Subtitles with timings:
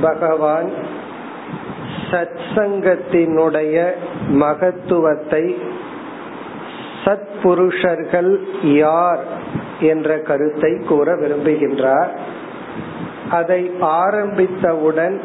[0.00, 0.70] பகவான்
[2.10, 3.90] சத்சங்கத்தினுடைய
[4.28, 5.58] மகத்துவத்தை
[7.04, 9.20] சத்புருஷர்கள் யார்
[9.80, 12.08] என்ற கருத்தை கூற விரும்புகின்றார்.
[13.30, 15.20] அதை ஆரம்பித்தவுடன்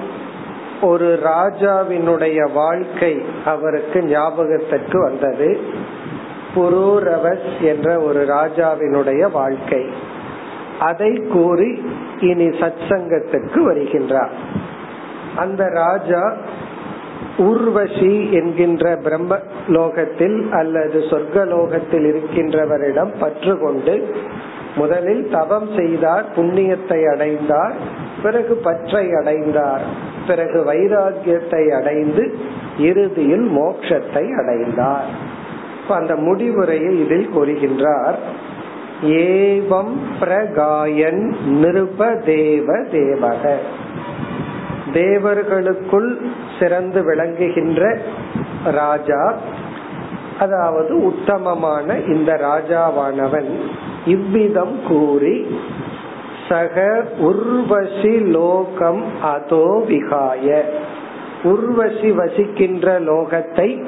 [0.81, 5.59] ஒரு ராஜாவினுடைய வாழ்க்கை அவருக்கு ஞாபகத்திற்கு வந்தது.
[6.55, 9.85] புரூரவஸ் என்ற ஒரு ராஜாவினுடைய வாழ்க்கை.
[10.79, 11.85] அதை கூறி
[12.19, 14.29] இனி சத்சங்கத்திற்கு வருகின்றார்.
[15.35, 16.33] அந்த ராஜா
[17.37, 24.15] ஊர்வசி என்கின்ற பிரம்ம லோகத்தில் அல்லது சொர்க்க லோகத்தில் இருக்கின்றவரிடம் பற்று கொண்டு
[24.75, 27.73] முதலில் தவம் செய்தார் புண்ணியத்தை அடைந்தார்
[28.23, 29.81] பிறகு பற்றை அடைந்தார்.
[30.27, 32.37] பிறகு வைராகியத்தை அடைந்து
[32.79, 35.03] இறுதியில் மோட்சத்தை அடைந்தார்.
[35.87, 38.15] அந்த முடிவுரையை இதில் கூறுகின்றார்
[39.05, 43.55] ஏவம் பிரகாயன் நிருபதேவ தேவக.
[44.93, 46.17] தேவர்களுக்குள்
[46.59, 47.99] சிறந்து விளங்குகின்ற
[48.71, 49.35] ராஜா
[50.39, 53.51] அதாவது உத்தமமான இந்த ராஜாவானவன்
[54.05, 55.59] இவ்விதம் கூறி
[56.49, 60.61] சக உர்வசி லோகம் அதோ விகாய.
[61.43, 63.83] உர்வசி வசிக்கின்ற லோகத்தை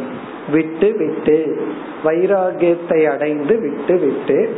[0.52, 1.66] விட்டு விட்டு
[2.04, 4.56] வைராகியத்தை அடைந்து விட்டு விட்டு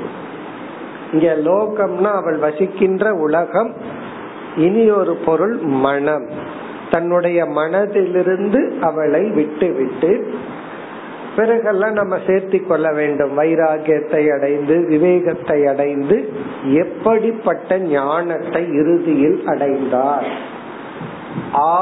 [1.14, 3.74] இங்க லோகம்னா அவள் வசிக்கின்ற உலகம்
[4.56, 6.28] இனி ஒரு பொருள் மனம்.
[6.92, 10.12] தன்னுடைய மனதிலிருந்து அவளை விட்டு விட்டு
[11.36, 13.38] பிறகெல்லாம் நம்ம சேர்த்தி கொள்ள வேண்டும்.
[13.40, 16.18] வைராகியத்தை அடைந்து விவேகத்தை அடைந்து
[16.74, 20.28] எப்படிப்பட்ட ஞானத்தை இறுதியில் அடைந்தார்.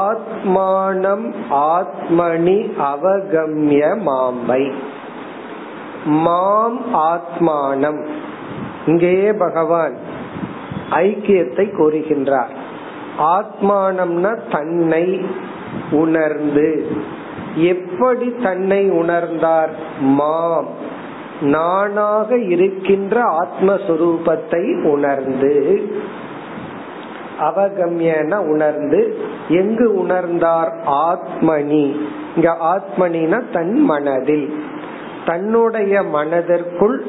[0.02, 2.58] ஆத்மானம் ஆத்மனி
[2.92, 4.62] அவகம்ய மாம்பை
[6.04, 6.80] மாம்
[7.10, 8.00] ஆத்மானம்.
[8.88, 9.94] இங்கேயே பகவான்
[10.90, 12.66] ஐக்கியத்தை கோருகின்றார்
[13.18, 15.26] ஆத்மானம்னா தன்னை
[15.90, 16.86] உணர்ந்து.
[17.54, 19.68] எப்படி தன்னை உணர்ந்தார்?
[20.00, 20.66] மாம்.
[21.40, 25.82] நானாக இருக்கின்ற ஆத்மஸ்வரூபத்தை உணர்ந்து.
[27.38, 29.16] அவகம்யன உணர்ந்து.
[29.48, 30.72] எங்கு உணர்ந்தார்?
[30.86, 31.96] ஆத்மனி.
[32.36, 34.64] இங்க ஆத்மனினா தன் மனதில்.
[35.26, 37.06] தன்னுடைய மனதிற்குள்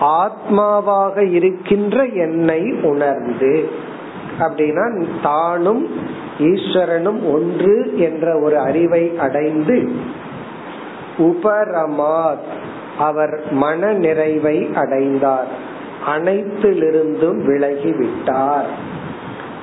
[0.00, 3.70] ஆத்மாவாக இருக்கின்ற என்னை உணர்ந்து
[4.38, 5.88] அப்படின்னா தானும்
[6.38, 9.92] ஈஸ்வரனும் ஒன்று என்ற ஒரு அறிவை அடைந்து
[11.18, 12.48] உபரமாத்
[12.98, 15.48] அவர் மன நிறைவை அடைந்தார்.
[16.06, 18.70] அனைத்திலிருந்தும் விலகிவிட்டார்.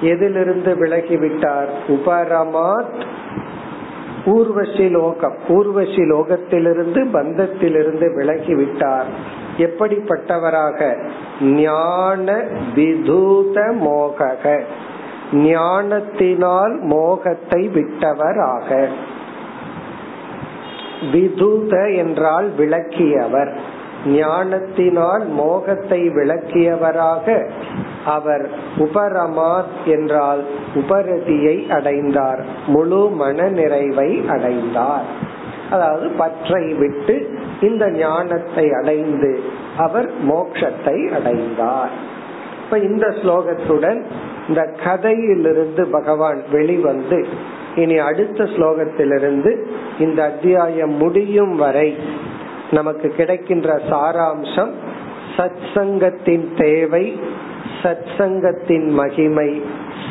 [0.01, 1.67] எதிலிருந்து விலகிவிட்டார்?
[1.87, 3.05] உபரமாத்
[4.25, 9.11] ஊர்வசி லோகம் ஊர்வசி லோகத்திலிருந்து பந்தத்திலிருந்து விலகிவிட்டார்.
[9.57, 11.09] எப்படிப்பட்டவராக?
[11.41, 12.43] ஞான
[12.75, 14.61] விதூத மோகக.
[15.33, 18.87] ஞானத்தினால் மோகத்தை விட்டவராக.
[21.11, 23.55] விதூத என்றால் விளக்கியவர்.
[24.05, 27.49] ஞானத்தினால் மோகத்தை விளக்கியவராக
[28.05, 30.45] அவர் உபரமாத் என்றால்
[30.75, 32.45] உபரதியை அடைந்தார்.
[32.67, 35.05] முழு மன நிறைவை அடைந்தார்.
[35.71, 39.41] அதாவது பற்றை விட்டு இந்த ஞானத்தை அடைந்து
[39.77, 41.89] அவர் மோட்சத்தை அடைந்தார்.
[42.63, 44.05] இப்ப இந்த ஸ்லோகத்துடன்
[44.47, 47.27] இந்த கதையிலிருந்து பகவான் வெளிவந்து
[47.75, 49.65] இனி அடுத்த ஸ்லோகத்திலிருந்து
[49.99, 51.95] இந்த அத்தியாயம் முடியும் வரை
[52.71, 54.71] நமக்கு கிடைக்கின்ற சாராம்சம்
[55.37, 57.19] சத் சங்கத்தின் தேவை
[57.83, 59.61] சத் சங்கத்தின் மகிமை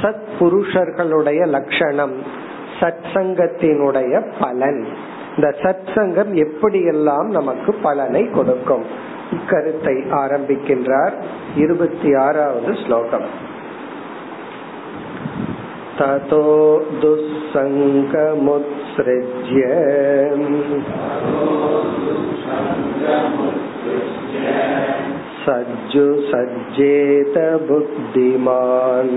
[0.02, 2.22] சத் புருஷர்களுடைய லட்சணம்
[2.80, 4.86] சத் சங்கத்தினுடைய பலன்.
[5.35, 8.85] இந்த சத் சங்கம் எப்படியெல்லாம் நமக்கு பலனை கொடுக்கும்
[9.31, 11.15] இக்கருத்தை ஆரம்பிக்கின்றார்
[11.55, 13.27] இருபத்தி ஆறாவது ஸ்லோகம்
[15.93, 16.43] ततो
[18.33, 19.61] दुःसङ्गमुत्सृज्य
[25.43, 27.37] सज्जु सज्जेत
[27.67, 29.15] बुद्धिमान्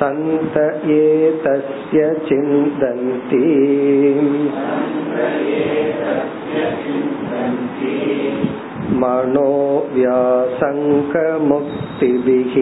[0.00, 0.56] सन्त
[0.96, 3.42] एतस्य चिन्तन्ति
[9.00, 9.50] मनो
[9.94, 12.54] व्यासङ्गमुक्तिभिः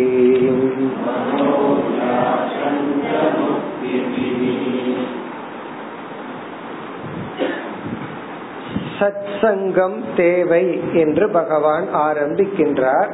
[8.99, 13.11] சத் சங்கம் தேவை என்று பகவான் ஆரம்பிக்கின்றார்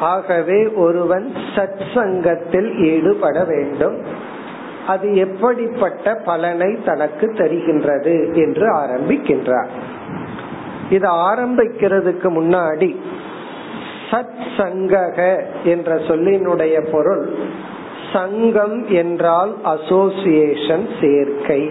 [0.00, 4.02] ஆகவே ஒருவன் சத் சங்கத்தில் ஈடுபட வேண்டும்.
[4.86, 9.68] அது எப்படிப்பட்ட பலனை தனக்கு தருகின்றது என்று ஆரம்பிக்கின்றார்.
[10.90, 12.96] இது ஆரம்பிக்கிறதுக்கு முன்னாடி
[14.10, 17.34] சத் சங்கக என்ற சொல்லினுடைய பொருள்
[18.12, 21.70] சங்கம் என்றால் அசோசியேஷன் சேர்க்கை.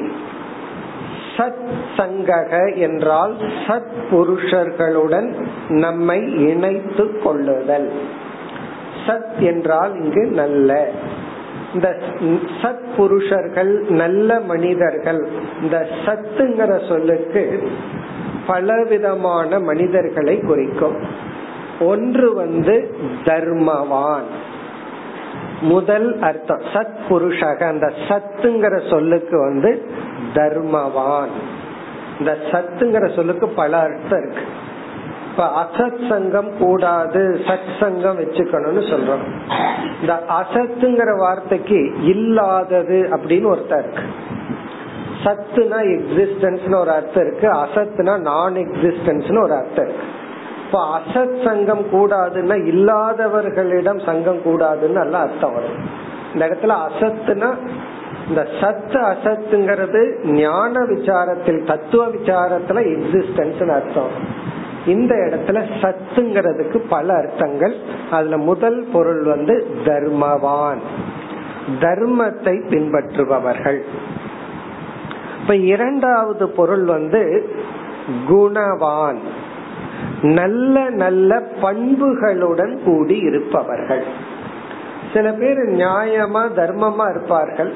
[1.37, 1.67] சத்
[1.97, 3.35] சங்கக என்றால்
[3.67, 5.33] சத் புருஷர்களுடன்
[5.69, 7.91] நம்மை இணைத்து கொள்ளுதல்.
[9.09, 10.89] சத் என்றால் இங்கு நல்ல.
[11.73, 11.97] இந்த
[12.61, 15.27] சத் புருஷர்கள் நல்ல மனிதர்கள்.
[15.61, 17.69] இந்த சத்துங்கிற சொல்லுக்கு
[18.47, 20.95] பலவிதமான மனிதர்களை குறிக்கும்.
[21.79, 24.27] ஒன்று வந்து தர்மவான்.
[25.61, 27.63] முதல் அர்த்தம் சத் புருஷக.
[27.63, 29.89] அந்த சத்துங்கிற சொல்லுக்கு வந்து
[30.33, 31.33] தர்மவான்.
[32.19, 34.41] இந்த சத்துங்கிற சொல்லுக்கு பல அர்த்தம் இருக்கு.
[35.39, 39.23] இப்ப அசத் சங்கம் கூடாது சத் சங்கம் வச்சுக்கணும்னு சொல்றோம்.
[40.01, 44.03] இந்த அசத்துங்கிற வார்த்தைக்கு இல்லாதது அப்படின்னு ஒருத்தர் இருக்கு.
[45.23, 50.03] சத்துனா எக்ஸிஸ்டன்ஸ் ஒரு அர்த்தம் இருக்கு அசத்துனா நான் எக்ஸிஸ்டன்ஸ்னு ஒரு அர்த்தம் இருக்கு.
[50.65, 55.77] இப்ப அசத் சங்கம் கூடாதுன்னா இல்லாதவர்களிடம் சங்கம் கூடாதுன்னு நல்லா அர்த்தம் வரும்.
[56.33, 57.69] இந்த இடத்துல அசத்துனா
[58.27, 64.47] இந்த சத்து அசத்துங்கிறது ஞான விசாரத்தில் தத்துவ விசாரத்துல எக்ஸிஸ்டன்ஸ் அர்த்தம்
[64.89, 67.75] இந்த இடத்துல சத்துங்கிறதுக்கு பல அர்த்தங்கள்.
[68.11, 69.55] அதுல முதல் பொருள் வந்து
[69.85, 70.81] தர்மவான்.
[71.79, 73.79] தர்மத்தை பின்பற்றுபவர்கள்.
[75.41, 77.21] இப்ப இரண்டாவது பொருள் வந்து
[78.29, 79.19] குணவான்.
[80.21, 84.03] நல்ல நல்ல பண்புகளுடன் கூடி இருப்பவர்கள்.
[85.13, 87.73] சில பேர் நியாயமா தர்மமா இருப்பார்கள்.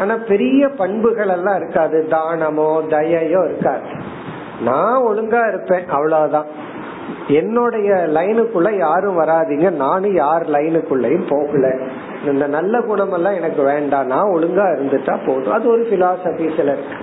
[0.00, 2.06] ஆனா பெரிய பண்புகள் எல்லாம் இருக்காது.
[2.10, 3.86] தானமோ தயையோ இருக்காது.
[4.64, 6.46] நான் ஒழுங்கா இருப்பேன் அவ்வளவுதான்.
[7.28, 9.70] என்னுடைய லைனுக்குள்ள யாரும் வராதிங்க.
[9.70, 11.78] நானும் யார் லைனுக்குள்ளயும் போகல.
[12.26, 14.06] இந்த நல்ல குணமெல்லாம் எனக்கு வேண்டாம்.
[14.06, 15.52] நான் ஒழுங்கா இருந்துட்டா போதும்.
[15.52, 16.96] அது ஒரு பிலாசபி சிலருக்கு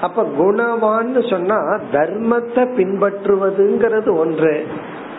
[0.00, 1.56] அப்ப குணவான்னு சொன்னா
[1.92, 4.66] தர்மத்தை பின்பற்றுவதுங்கிறது ஒன்று.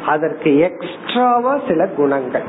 [0.07, 2.43] அதற்கு எக்ஸ்ட்ராவா சில குணங்கள்.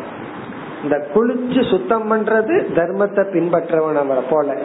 [0.82, 4.56] இந்த குளிச்சு சுத்தம் பண்றது தர்மத்தை பின்பற்றவன போல.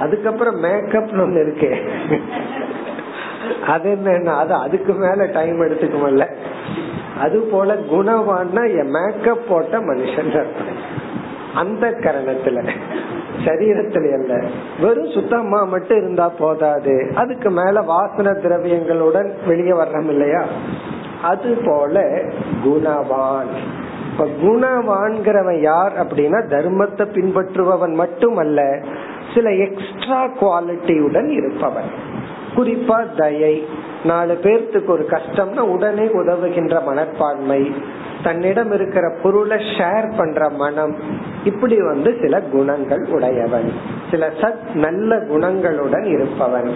[0.00, 1.90] அதுக்கப்புறம் மேக்கப் ஒண்ணு இருக்கு.
[3.66, 6.28] அது என்ன அது அதுக்கு மேல டைம் எடுத்துக்குமல்ல.
[7.20, 10.44] அது போல குணவான்னா மேக்கப் போட்ட மனுஷன்
[11.54, 12.68] அந்த கரணத்துல.
[13.44, 14.48] சரீரத்துல அல்ல
[14.80, 17.10] வெறும் சுத்தமா மட்டும் இருந்தா போதாது.
[17.14, 20.44] அதுக்கு மேல வாசன திரவியங்களுடன் வெளியே வர்றோம் இல்லையா?
[21.22, 22.00] அது போல
[22.64, 23.52] குணவான்.
[24.12, 28.78] இப்ப குணவான்கிறவன் யார் அப்படின்னா தர்மத்தை பின்பற்றுபவன் மட்டுமல்ல
[29.34, 32.14] சில எக்ஸ்ட்ரா குவாலிட்டியுடன் இருப்பவன்.
[32.56, 33.66] குறிப்பா தயை.
[34.04, 37.74] நாலு பேர்த்துக்கு ஒரு கஷ்டம்னா உடனே உதவுகின்ற மனப்பான்மை.
[38.22, 40.96] தன்னிடம் இருக்கிற பொருளை ஷேர் பண்ற மனம்.
[41.44, 43.72] இப்படி வந்து சில குணங்கள் உடையவன்.
[44.10, 46.74] சில சத் நல்ல குணங்களுடன் இருப்பவன்.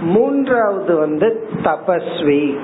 [0.00, 2.58] மூன்றாவது வந்து தபஸ்வி.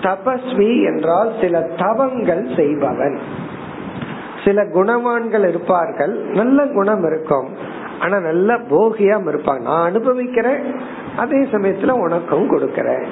[0.00, 3.18] தபஸ்வி என்றால் சில தவங்கள் செய்பவன்.
[4.44, 6.20] சில குணவான்கள் இருப்பார்கள்.
[6.24, 7.78] நல்ல குணம் இருக்கும்.
[8.00, 9.60] ஆனா நல்ல போகியாம இருப்பாங்க.
[9.60, 10.80] நான் அனுபவிக்கிறேன்
[11.16, 13.04] அதே சமயத்துல உனக்கும் கொடுக்கறேன்.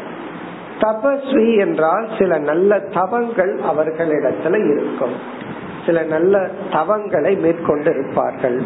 [0.81, 5.13] தபஸ்வி என்றால் சில நல்ல தவங்கள் அவர்களிடத்துல இருக்கும்.
[5.87, 8.63] சில நல்ல தவங்களை மேற்கொண்டு இருப்பார்கள்.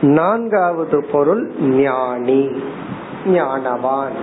[0.00, 2.62] நான்காவது பொருள் ஞானி.
[3.26, 4.16] ஞானவான்.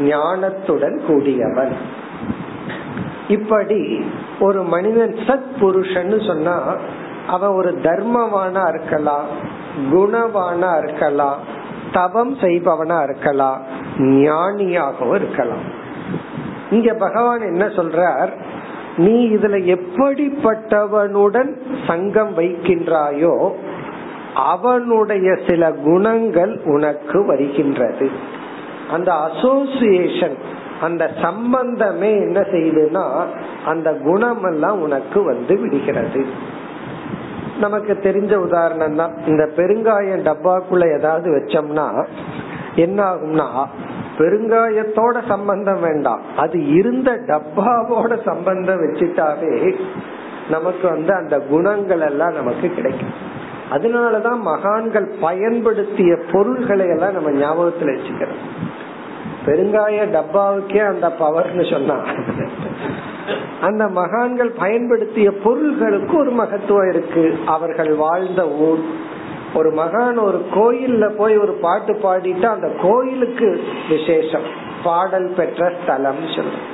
[0.00, 1.76] ஞானத்துடன் கூடியவன்.
[3.28, 4.04] இப்படி
[4.40, 6.76] ஒரு மனிதன் சத் புருஷன் சொன்னா
[7.26, 9.53] அவன் ஒரு தர்மவானா இருக்கலாம்.
[9.92, 11.38] குணவானா இருக்கலாம்
[11.92, 13.60] தவம் செய்பவனா இருக்கலாம்
[13.98, 15.64] ஞானியாகவும் இருக்கலாம்.
[16.70, 18.28] இங்க பகவான் என்ன சொல்றார்?
[18.96, 21.50] நீ இதுல எப்படிப்பட்டவனுடன்
[21.86, 23.50] சங்கம் வைக்கின்றாயோ
[24.34, 28.10] அவனுடைய சில குணங்கள் உனக்கு வருகின்றது.
[28.90, 30.36] அந்த அசோசியேஷன்
[30.80, 33.04] அந்த சம்பந்தமே என்ன செய்யுதுன்னா
[33.66, 36.26] அந்த குணமெல்லாம் உனக்கு வந்து விடுகிறது.
[37.60, 42.06] நமக்கு தெரிஞ்ச உதாரணம் தான் இந்த பெருங்காயம் டப்பாக்குள்ள ஏதாவது வச்சோம்னா
[42.74, 43.66] என்ன ஆகும்னா
[44.18, 46.20] பெருங்காயத்தோட சம்பந்தம் வேண்டாம்.
[46.36, 49.74] அது இருந்த டப்பாவோட சம்பந்தம் வச்சுட்டாவே
[50.50, 53.32] நமக்கு வந்து அந்த குணங்கள் எல்லாம் நமக்கு கிடைக்கும்.
[53.70, 58.42] அதனாலதான் மகான்கள் பயன்படுத்திய பொருள்களை எல்லாம் நம்ம ஞாபகத்துல வச்சுக்கிறோம்.
[59.46, 61.94] பெருங்காய டப்பாவுக்கே அந்த பவர்னு சொன்னா
[63.64, 67.24] அந்த மகான்கள் பயன்படுத்திய பொருள்களுக்கு ஒரு மகத்துவம் இருக்கு.
[67.46, 68.82] அவர்கள் வாழ்ந்த ஊர்.
[69.54, 73.48] ஒரு மகான் ஒரு கோயில்ல போய் ஒரு பாட்டு பாடிட்டா அந்த கோயிலுக்கு
[73.88, 74.46] விசேஷம்.
[74.84, 76.72] பாடல் பெற்ற ஸ்தலம் சொல்லும்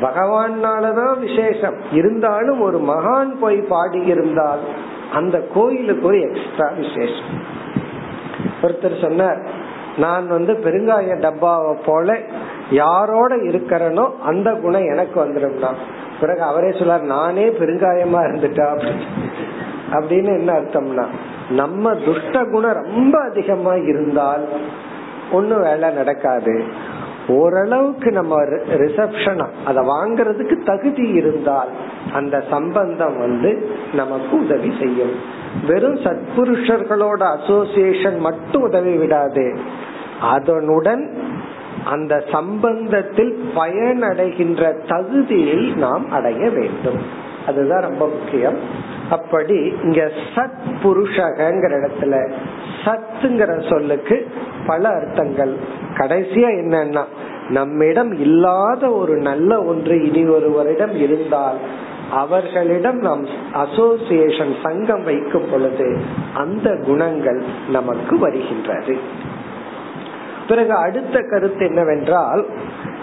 [0.00, 1.76] பகவானாலதான் விசேஷம்.
[1.92, 4.62] இருந்தாலும் ஒரு மகான் போய் பாடி இருந்தால்
[5.12, 7.32] அந்த கோயிலுக்கு ஒரு எக்ஸ்ட்ரா விசேஷம்.
[8.62, 9.40] ஒருத்தர் சொன்னார்
[9.96, 12.18] நான் வந்து பெருங்காய டப்பாவை போல
[12.72, 15.72] யாரோட இருக்கிறனோ அந்த குணம் எனக்கு வந்துடும்னா
[16.20, 18.68] பிறகு அவரே சொல்லார் நானே பெருங்காயமா இருந்துட்டா
[19.92, 20.30] அப்படின்னு.
[20.38, 21.06] என்ன அர்த்தம்னா
[21.50, 24.44] நம்ம துஷ்ட குணம் ரொம்ப அதிகமா இருந்தால்
[25.32, 26.54] ஒன்னும் வேலை நடக்காது.
[27.28, 28.36] ஓரளவுக்கு நம்ம
[28.82, 31.68] ரிசப்ஷனா அதை வாங்கறதுக்கு தகுதி இருந்தால்
[32.12, 35.14] அந்த சம்பந்தம் வந்து நமக்கு உதவி செய்யும்.
[35.66, 39.46] வெறும் சத்புருஷர்களோட அசோசியேஷன் மட்டும் உதவி விடாது.
[40.20, 41.02] அதனுடன்
[41.84, 47.02] அந்த சம்பந்தத்தில் பயனடைகின்ற தகுதியை நாம் அடைய வேண்டும்.
[47.46, 48.58] அதுதான் ரொம்ப முக்கியம்.
[49.10, 50.50] அப்படி இங்க சத்
[50.82, 52.32] புருஷகங்கிற இடத்துல
[52.84, 54.26] சத்துங்கிற சொல்லுக்கு
[54.66, 55.56] பல அர்த்தங்கள்.
[55.94, 57.04] கடைசியா என்னன்னா
[57.48, 61.56] நம்மிடம் இல்லாத ஒரு நல்ல ஒன்று இனி ஒருவரிடம் இருந்தால்
[62.10, 66.00] அவர்களிடம் நாம் அசோசியேஷன் சங்கம் வைக்கும் பொழுது
[66.34, 68.98] அந்த குணங்கள் நமக்கு வருகின்றது.
[70.52, 72.42] பிறகு அடுத்த கருத்து என்னவென்றால்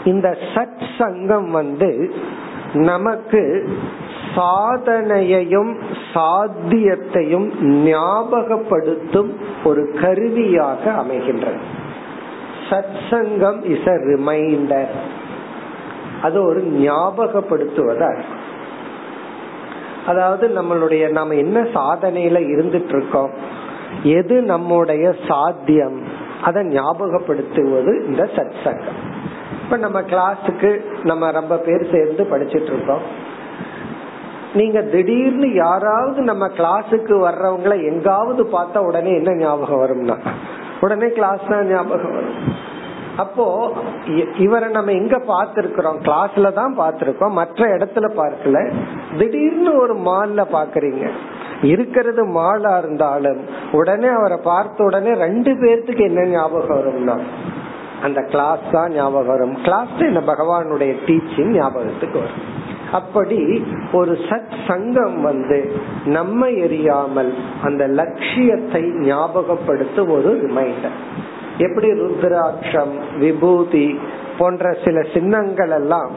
[0.06, 1.92] இந்த சத் சங்கம் வந்து
[2.74, 3.42] நமக்கு
[4.36, 5.72] சாதனையையும்
[6.14, 7.48] சாத்தியத்தையும்
[7.86, 9.32] ஞாபகப்படுத்தும்
[9.64, 11.62] ஒரு கருவியாக அமைகின்றது.
[12.70, 14.94] சத் சங்கம் இஸ் அ ரிமைண்டர்
[16.22, 18.12] அது ஒரு ஞாபகப்படுத்துவதா
[20.08, 23.32] அதாவது நம்மளுடைய நம்ம என்ன சாதனையில இருந்துட்டு இருக்கோம்?
[24.04, 26.19] எது நம்முடைய சாத்தியம்?
[26.44, 29.00] அதை ஞாபகப்படுத்துவது இந்த சத் சங்கம்
[29.64, 33.02] இப்ப நம்ம கிளாஸுக்கு நம்ம ரொம்ப பேர் சேர்ந்து படிச்சிட்டு இருக்கோம்
[34.54, 40.18] நீங்க திடீர்னு யாராவது நம்ம கிளாஸுக்கு வர்றவங்கள எங்காவது பார்த்தா உடனே என்ன ஞாபகம் வரும்னா
[40.82, 42.58] உடனே கிளாஸ் தான் ஞாபகம் வரும்.
[43.18, 43.72] அப்போ
[44.38, 45.98] இவரை நம்ம எங்க பார்த்திருக்கிறோம்?
[46.02, 47.30] கிளாஸ்ல தான் பார்த்திருக்கோம்.
[47.30, 48.74] மற்ற இடத்துல பார்க்கல.
[49.18, 51.12] திடீர்னு ஒரு மால்ல பாக்குறீங்க
[51.62, 53.40] இருக்கிறது மாலா இருந்தாலும்
[53.72, 57.18] உடனே அவரை பார்த்த உடனே ரெண்டு பேர்த்துக்கு என்ன ஞாபகம் வரும்னா
[58.02, 59.62] அந்த கிளாஸ் தான் ஞாபகம் வரும்.
[59.62, 62.58] கிளாஸ் என்ன பகவானுடைய டீச்சிங் ஞாபகத்துக்கு வரும்.
[62.92, 65.72] அப்படி ஒரு சத் சங்கம் வந்து
[66.06, 70.98] நம்ம எரியாமல் அந்த லட்சியத்தை ஞாபகப்படுத்தும் ஒரு ரிமைண்டர்
[71.58, 74.00] எப்படி ருத்ராட்சம் விபூதி
[74.38, 76.12] போன்ற சில சின்னங்கள் எல்லாம்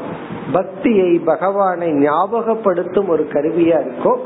[0.52, 4.16] பக்தியை பகவானை ஞாபகப்படுத்தும் ஒரு கருவியா இருக்கோ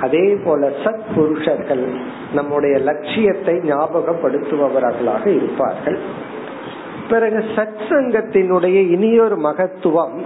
[0.00, 1.88] அதே போல சத் புருஷர்கள்
[2.34, 5.98] நம்முடைய லட்சியத்தை ஞாபகப்படுத்துபவர்களாக இருப்பார்கள்.
[7.10, 10.22] பிறகு சத் சங்கத்தினுடைய இனியொரு மகத்துவம்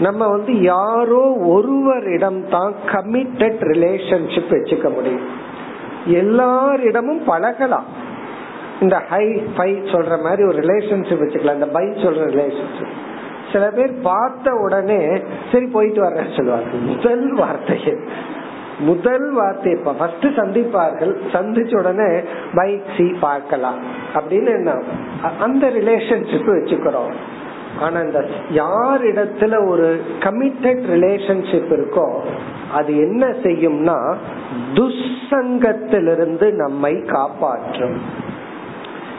[0.00, 5.26] நம்ம வந்து யாரோ ஒருவரிடம் தான் கமிட்டட் ரிலேஷன்ஷிப் வச்சுக்க முடியும்.
[6.06, 7.84] எல்லாரிடமும் பழகலாம்.
[8.80, 11.54] இந்த ஹை ஃபை சொல்ற மாதிரி ஒரு ரிலேஷன்ஷிப் வச்சுக்கலாம்.
[11.54, 13.04] இந்த பை சொல்ற ரிலேஷன்ஷிப்
[13.52, 15.22] சில பேர் பார்த்த உடனே
[15.52, 16.68] சரி போயிட்டு வர்றேன்னு சொல்லுவாங்க.
[16.82, 17.96] முதல் வார்த்தையை.
[18.78, 22.20] முதல் வார்த்தை இப்ப ஃபர்ஸ்ட் சந்திப்பார்கள் சந்திச்ச உடனே
[22.54, 23.78] பைக் சி பார்க்கலாம்.
[24.14, 24.82] அப்படின்னு என்ன?
[25.40, 27.12] அந்த ரிலேஷன்ஷிப் வச்சுக்கிறோம்.
[27.80, 32.18] ஆனா இந்த யார் இடத்துல ஒரு கமிட்டட் ரிலேஷன்ஷிப் இருக்கோ
[32.72, 34.14] அது என்ன செய்யும்னா
[34.74, 38.00] துசங்கத்திலிருந்து நம்மை காப்பாற்றும்.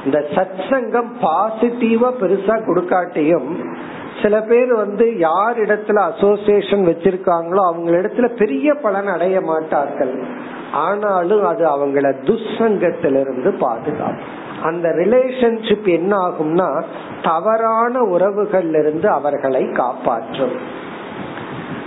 [0.05, 3.75] இந்த சத் சங்கம் பாசிட்டிவா பெருசா கொடுக்காட்டியும்
[4.21, 10.23] சில பேர் வந்து யார் இடத்துல அசோசியேஷன் வச்சிருக்காங்களோ அவங்க இடத்துல பெரிய பலன் அடைய மாட்டார்கள்.
[10.71, 14.45] ஆனாலும் அது அவங்கள துசங்கத்திலிருந்து பாதுகாக்கும்.
[14.63, 16.83] அந்த ரிலேஷன்ஷிப் என்ன ஆகும்னா
[17.23, 20.55] தவறான உறவுகள்ல இருந்து அவர்களை காப்பாற்றும்.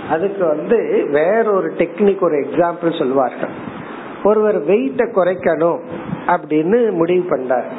[0.09, 3.69] அதுக்கு வந்து வேறொரு டெக்னிக் ஒரு எக்ஸாம்பிள் சொல்வார்கள்.
[4.23, 5.79] ஒருவர் வெயிட்ட குறைக்கணும்
[6.27, 7.69] அப்படின்னு முடிவு பண்ணார்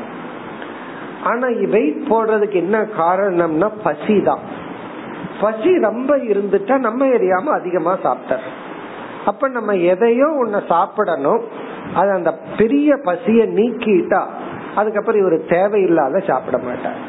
[1.23, 4.43] ஆனா வெயிட் போடுறதுக்கு என்ன காரணம்னா பசி தான்.
[5.41, 8.47] பசி ரொம்ப இருந்துட்டா நம்ம எரியாம அதிகமா சாப்பிட்டார்
[9.31, 11.43] அப்ப நம்ம எதையோ ஒன்ன சாப்பிடணும்.
[11.95, 14.23] அது அந்த பெரிய பசிய நீக்கிட்டா
[14.75, 17.01] அதுக்கப்புறம் இவர் தேவையில்லாத சாப்பிட மாட்டார்.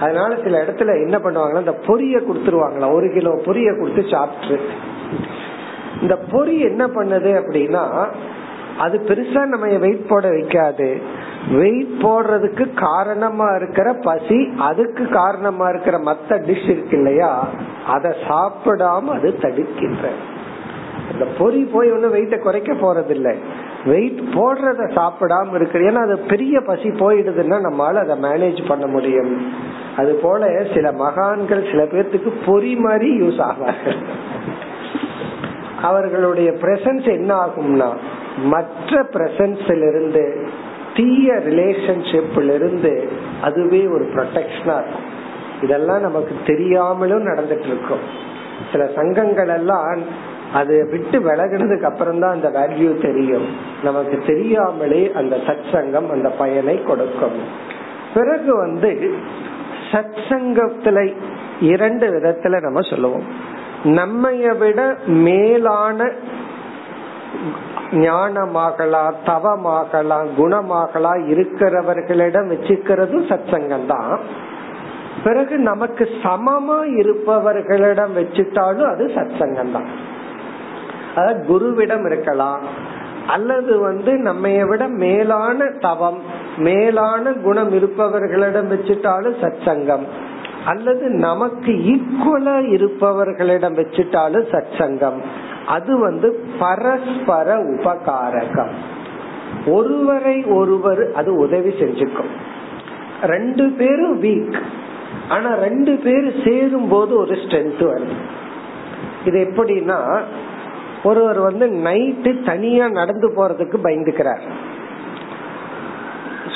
[0.00, 4.56] அதனால சில இடத்துல என்ன பண்ணுவாங்கன்னா இந்த பொரிய கொடுத்துருவாங்களா ஒரு கிலோ பொரிய கொடுத்து சாப்பிட்டு
[6.02, 7.84] இந்த பொரி என்ன பண்ணுது அப்படின்னா
[8.78, 10.88] அது பெருசா நம்ம வெயிட் போட வைக்காது.
[11.52, 17.30] வெயிட் போடுறதுக்கு காரணமா இருக்கிற பசி அதுக்கு காரணமா இருக்கிற மத்த டிஷ் இருக்கு இல்லையா
[17.94, 20.04] அதை சாப்பிடாம அது தடுக்கின்ற.
[21.12, 23.34] இந்த பொறி போய் ஒண்ணு வெயிட்ட குறைக்க போறது இல்லை
[23.84, 29.32] வெயிட் போடுறத சாப்பிடாம இருக்கு ஏன்னா அது பெரிய பசி போயிடுதுன்னா நம்மளால அதை மேனேஜ் பண்ண முடியும்.
[29.96, 34.00] அது போல சில மகான்கள் சில பேர்த்துக்கு பொறி மாதிரி யூஸ் ஆவார்கள்.
[35.88, 37.90] அவர்களுடைய பிரசன்ஸ் என்ன ஆகும்னா
[38.44, 40.48] மற்ற பிரசன்ஸ்ல இருந்து
[40.94, 43.08] தீய ரிலேஷன்ஷிப்ல இருந்து
[43.42, 45.06] அதுவே ஒரு ப்ரொடெக்ஷனா இருக்கும்.
[45.62, 48.04] இதெல்லாம் நமக்கு தெரியாமலும் நடந்துட்டு இருக்கும்
[48.72, 49.98] சில சங்கங்கள் எல்லாம்
[50.52, 53.46] அது விட்டு விலகினதுக்கு அப்புறம் தான் அந்த வேல்யூ தெரியும்.
[53.82, 57.38] நமக்கு தெரியாமலே அந்த சத் சங்கம் அந்த பயனை கொடுக்கும்.
[58.14, 59.14] பிறகு வந்து
[59.90, 61.14] சத் சங்கத்துல
[61.60, 63.22] இரண்டு விதத்துல நம்ம சொல்லுவோம்.
[63.84, 66.12] நம்மைய விட மேலான
[67.90, 74.18] ஞானமாகலாம் தவமாகலாம் குணமாகலாம் இருக்கிறவர்களிடம் வச்சுக்கிறதும் சத் சங்கம் தான்
[75.24, 79.88] பிறகு நமக்கு சமமா இருப்பவர்களிடம் வச்சுட்டாலும் அது சத்சங்கம் தான்
[81.14, 82.60] அதாவது குருவிடம் இருக்கலாம்.
[83.26, 86.18] அல்லது வந்து நம்ம விட மேலான தவம்
[86.56, 90.04] மேலான குணம் இருப்பவர்களிடம் வச்சுட்டாலும் சத்சங்கம்.
[90.68, 95.20] அல்லது நமக்கு ஈக்குவலா இருப்பவர்களிடம் வச்சுட்டாலும் சத் சங்கம்
[95.66, 98.74] அது வந்து பரஸ்பர உபகாரகம்.
[99.66, 102.32] ஒருவரை ஒருவர் அது உதவி செஞ்சுக்கும்.
[103.22, 104.58] ரெண்டு பேரும் வீக்
[105.28, 108.16] ஆனா ரெண்டு பேர் சேரும் போது ஒரு ஸ்ட்ரென்த் வருது.
[109.24, 109.98] இது எப்படின்னா
[111.04, 114.44] ஒருவர் வந்து நைட்டு தனியா நடந்து போறதுக்கு பயந்துக்கிறார்.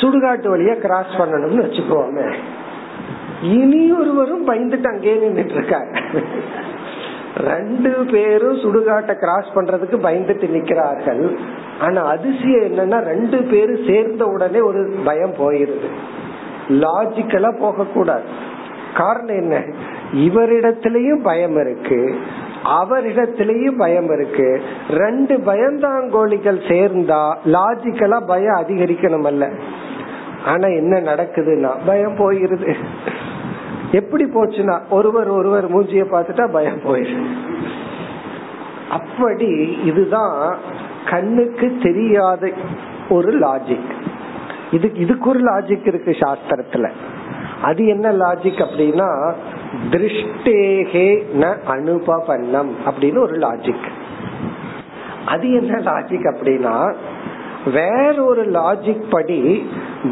[0.00, 2.26] சுடுகாட்டு வழியா கிராஸ் பண்ணணும்னு வச்சுக்கோமே.
[3.42, 6.22] இனி ஒருவரும் பயந்துட்டு அங்கே நின்றுட்டு இருக்காரு.
[7.36, 11.36] ரெண்டு பேரும் சுடுகாட்டை கிராஸ் பண்றதுக்கு பயந்துட்டு நிக்கிறார்கள்.
[11.80, 15.88] ஆனா அதிசயம் என்னன்னா ரெண்டு பேரும் சேர்ந்த உடனே ஒரு பயம் போயிருது.
[16.68, 18.22] லாஜிக்கலா போக கூடாது
[18.94, 19.62] காரணம் என்ன?
[20.12, 22.14] இவரிடத்திலயும் பயம் இருக்கு.
[22.64, 24.62] அவரிடத்திலயும் பயம் இருக்கு.
[24.90, 29.48] ரெண்டு பயந்தாங்கோழிகள் சேர்ந்தா லாஜிக்கலா பயம் அதிகரிக்கணும் அல்ல
[30.44, 32.76] ஆனா என்ன நடக்குதுன்னா பயம் போயிருது.
[33.92, 37.16] எப்படி போச்சுன்னா ஒருவர் ஒருவர் மூஞ்சிய பார்த்துட்டா பயம் போயிரு
[38.90, 40.58] அப்படி இதுதான்
[41.04, 42.50] கண்ணுக்கு தெரியாத
[43.08, 43.92] ஒரு லாஜிக்
[44.70, 46.90] இது இதுக்கு ஒரு லாஜிக் இருக்கு சாஸ்திரத்துல.
[47.62, 49.34] அது என்ன லாஜிக் அப்படின்னா
[49.90, 53.88] திருஷ்டேகே ந அனுபவன்னம் அப்படின்னு ஒரு லாஜிக்
[55.26, 56.94] அது என்ன லாஜிக் அப்படின்னா
[57.64, 59.66] வேறொரு லாஜிக் படி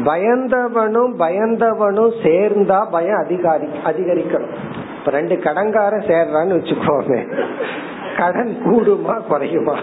[0.07, 4.55] பயந்தவனும் பயந்தவனும் சேர்ந்தா பயம் அதிகாரி அதிகரிக்கணும்.
[4.97, 7.17] இப்ப ரெண்டு கடன்காரன் சேர்றான்னு வச்சுக்கோங்க
[8.17, 9.75] கடன் கூடுமா குறையுமா?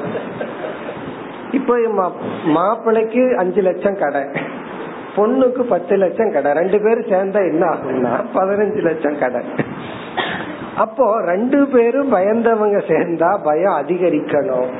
[1.50, 1.74] இப்போ
[2.56, 4.32] மாப்பிள்ளைக்கு அஞ்சு லட்சம் கடன்
[5.16, 9.48] பொண்ணுக்கு பத்து லட்சம் கடன் ரெண்டு பேரும் சேர்ந்தா என்ன ஆகும்னா பதினஞ்சு லட்சம் கடன்.
[10.74, 14.70] அப்போ ரெண்டு பேரும் பயந்தவங்க சேர்ந்தா பயம் அதிகரிக்கணும்.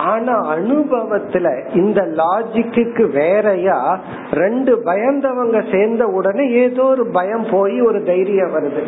[0.00, 3.98] ஆனா அனுபவத்துல இந்த லாஜிக்கு வேறையா
[4.30, 8.82] ரெண்டு பயந்தவங்க சேர்ந்த உடனே ஏதோ ஒரு பயம் போய் ஒரு தைரியம் வருது.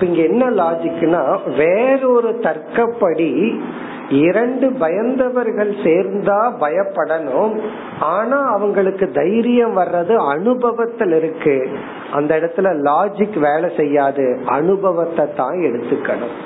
[0.00, 3.60] இங்க என்ன லாஜிக்னா வேறொரு தர்க்கப்படி
[4.08, 7.54] இரண்டு பயந்தவர்கள் சேர்ந்தா பயப்படணும்.
[8.00, 11.68] ஆனா அவங்களுக்கு தைரியம் வர்றது அனுபவத்தில் இருக்கு.
[12.12, 14.38] அந்த இடத்துல லாஜிக் வேலை செய்யாது.
[14.46, 16.36] அனுபவத்தை தான் எடுத்துக்கணும்.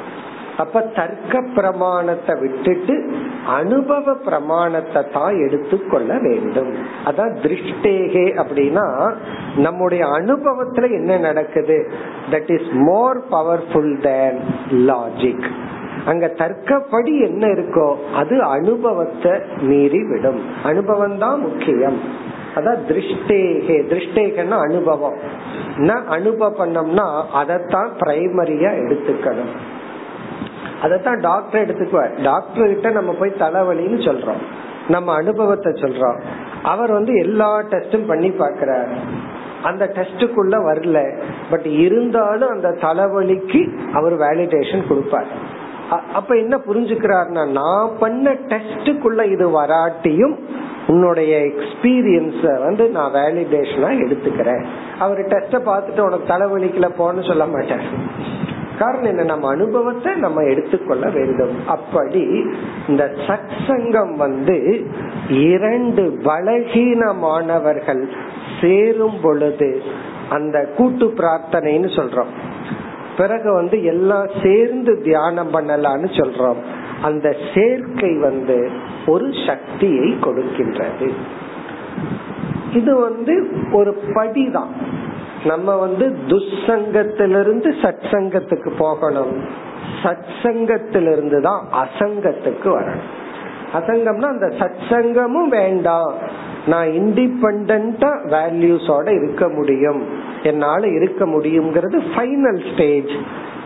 [0.63, 2.95] அப்ப தர்க்க பிரமாணத்தை விட்டுட்டு
[3.47, 6.71] அனுபவ பிரமாணத்தை தான் எடுத்துக்கொள்ள வேண்டும்.
[7.05, 8.87] அதான் திருஷ்டேகே அப்படின்னா
[9.57, 11.79] நம்முடைய அனுபவத்துல என்ன நடக்குது?
[12.31, 14.41] That is more powerful than
[14.89, 15.49] logic
[16.07, 21.99] அங்க தர்க்கப்படி என்ன இருக்கோ அது அனுபவத்தை மீறி விடும் அனுபவம் தான் முக்கியம்.
[22.57, 23.77] அதான் திருஷ்டேகே.
[23.91, 25.19] திருஷ்டேகன்னா அனுபவம்.
[26.09, 29.53] அனுபவம் பண்ணோம்னா அதைத்தான் பிரைமரியா எடுத்துக்கணும்.
[30.83, 32.23] அதத்தான் டாக்டர் எடுத்துக்குவார்.
[32.23, 34.43] டாக்டர் கிட்ட நம்ம போய் தலைவலின்னு சொல்றோம்.
[34.89, 36.21] நம்ம அனுபவத்தை சொல்றோம்.
[36.63, 38.89] அவர் வந்து எல்லா டெஸ்டும் பண்ணி பாக்கிறார்
[39.63, 41.23] அந்த டெஸ்டுக்குள்ள வரல.
[41.51, 45.59] பட் இருந்தாலும் அந்த தலைவலிக்கு அவர் வேலிடேஷன் கொடுப்பார்.
[46.15, 50.35] அப்ப என்ன புரிஞ்சுக்கிறார்னா நான் பண்ண டெஸ்டுக்குள்ள இது வராட்டியும்
[50.87, 54.65] உன்னுடைய எக்ஸ்பீரியன்ஸ வந்து நான் வேலிடேஷனா எடுத்துக்கிறேன்.
[54.99, 57.87] அவர் டெஸ்ட பார்த்துட்டு உனக்கு தலைவலிக்கல போன்னு சொல்ல மாட்டார்.
[58.81, 59.23] காரணம் என்ன?
[59.23, 61.69] நம்ம அனுபவத்தை நம்ம எடுத்துக்கொள்ள வேண்டும்.
[61.69, 62.45] அப்படி
[62.89, 64.87] இந்த சத் சங்கம் வந்து
[65.29, 68.03] இரண்டு பலகீனமானவர்கள்
[68.61, 69.83] சேரும் பொழுது
[70.31, 72.33] அந்த கூட்டு பிரார்த்தனைன்னு சொல்றோம்.
[73.17, 76.61] பிறகு வந்து எல்லாம் சேர்ந்து தியானம் பண்ணலாம்னு சொல்றோம்.
[77.03, 78.71] அந்த சேர்க்கை வந்து
[79.07, 81.11] ஒரு சக்தியை கொடுக்கின்றது.
[82.73, 84.73] இது வந்து ஒரு படிதான்.
[85.45, 89.45] நம்ம வந்து துசங்கத்திலிருந்து சத் சங்கத்துக்கு போகணும்.
[90.03, 93.09] சத் சங்கத்திலிருந்து தான் அசங்கத்துக்கு வரணும்.
[93.75, 96.15] அசங்கம்னா அந்த சத் சங்கமும் வேண்டாம்.
[96.67, 100.07] நான் இண்டிபெண்டா வேல்யூஸோட இருக்க முடியும்.
[100.43, 103.11] என்னால இருக்க முடியுங்கிறது ஃபைனல் ஸ்டேஜ்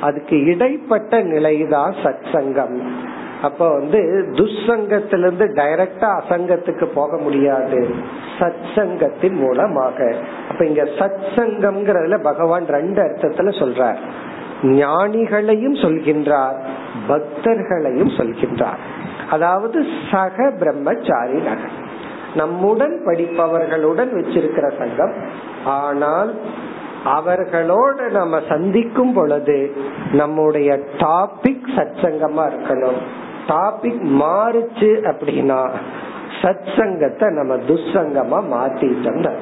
[0.00, 7.94] அதுக்கு இடைப்பட்ட நிலைதான் சத் சங்கம் அப்ப வந்து துசங்கத்திலிருந்து டைரக்டா அசங்கத்துக்கு போக முடியாது.
[8.38, 10.16] சத் சங்கத்தின் மூலமாக.
[10.50, 13.96] அப்ப இங்க சத் சங்கம்ங்கிறதுல பகவான் ரெண்டு அர்த்தத்துல சொல்றார்.
[14.62, 16.56] ஞானிகளையும் சொல்கின்றார்
[17.08, 18.78] பக்தர்களையும் சொல்கின்றார்.
[19.30, 21.82] அதாவது சக பிரம்மச்சாரி நகர்
[22.34, 25.14] நம்முடன் படிப்பவர்களுடன் வச்சிருக்கிற சங்கம்.
[25.64, 26.34] ஆனால்
[27.04, 29.72] அவர்களோட நம்ம சந்திக்கும் பொழுது
[30.12, 33.00] நம்முடைய டாபிக் சச்சங்கமா இருக்கணும்.
[33.46, 35.60] டாபிக் மாறுச்சு அப்படின்னா
[36.42, 39.32] சத் சங்கத்தை நம்ம துசங்கமா மாத்திட்டோம்னு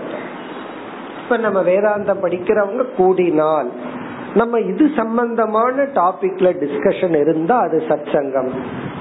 [1.22, 3.68] இப்ப நம்ம வேதாந்தம் படிக்கிறவங்க கூடினால்
[4.34, 8.50] நம்ம இது சம்பந்தமான டாபிக்ல டிஸ்கஷன் இருந்தா அது சத் சங்கம்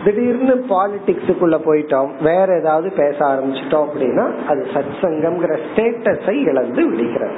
[0.03, 7.37] திடீர்னு பாலிடிக்ஸுக்குள்ள போயிட்டோம் வேற ஏதாவது பேச ஆரம்பிச்சிட்டோம் அப்படின்னா அது சத் சங்கம்ங்கிற ஸ்டேட்டஸை இழந்து விடுகிறது.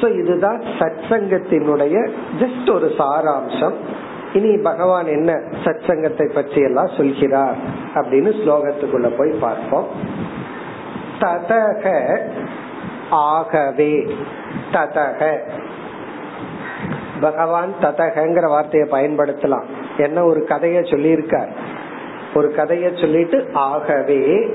[0.00, 1.96] ஸோ இதுதான் சத் சங்கத்தினுடைய
[2.40, 3.78] ஜஸ்ட் ஒரு சாராம்சம்.
[4.34, 5.32] இனி பகவான் என்ன
[5.64, 7.56] சத் சங்கத்தை பற்றி எல்லாம் சொல்கிறார்
[7.94, 9.86] அப்படின்னு ஸ்லோகத்துக்குள்ள போய் பார்ப்போம்.
[11.20, 12.18] ததக
[13.10, 14.06] ஆகவே
[14.72, 15.38] ததக.
[17.20, 19.64] பகவான் ததகங்கிற வார்த்தையை பயன்படுத்தலாம்.
[19.96, 21.50] என்ன ஒரு கதைய சொல்லியிருக்கார்.
[22.34, 24.50] ஒரு கதைய சொல்லிட்டு ஆகவே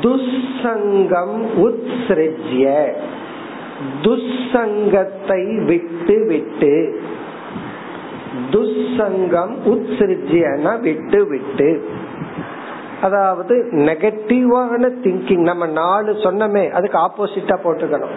[0.00, 2.92] துசங்கம் உத்ஸ்ரிஜ்ய.
[4.02, 7.00] துசங்கத்தை விட்டு விட்டு
[8.50, 11.70] துசங்கம் உத்ஸ்ரிஜ்யன விட்டு விட்டு
[13.00, 18.16] அதாவது நெகட்டிவான திங்கிங் நம்ம நாலு சொன்னமே அதுக்கு ஆப்போசிட்டா போட்டுக்கணும்.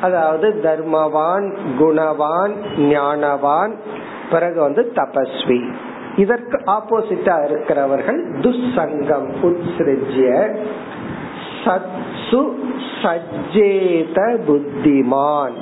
[0.00, 1.46] அதாவது தர்மவான்
[1.80, 3.72] குணவான் ஞானவான்
[4.30, 5.72] பிறகு வந்து தபஸ்வி.
[6.16, 10.28] இதற்கு ஆப்போசிட்டா இருக்கிறவர்கள் துசங்கம் உத்ஸ்ரிஜ்ய
[11.64, 12.42] சத்சு
[13.02, 15.56] சஜ்ஜேத புத்திமான்.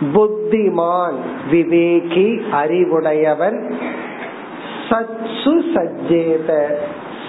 [0.00, 1.18] புத்திமான்
[1.50, 3.78] விவேகி அறிவுடையவன்.
[4.88, 6.74] சத்சு சஜ்ஜேத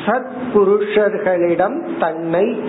[0.05, 2.61] சத் புருஷர்களிடம் தன்னை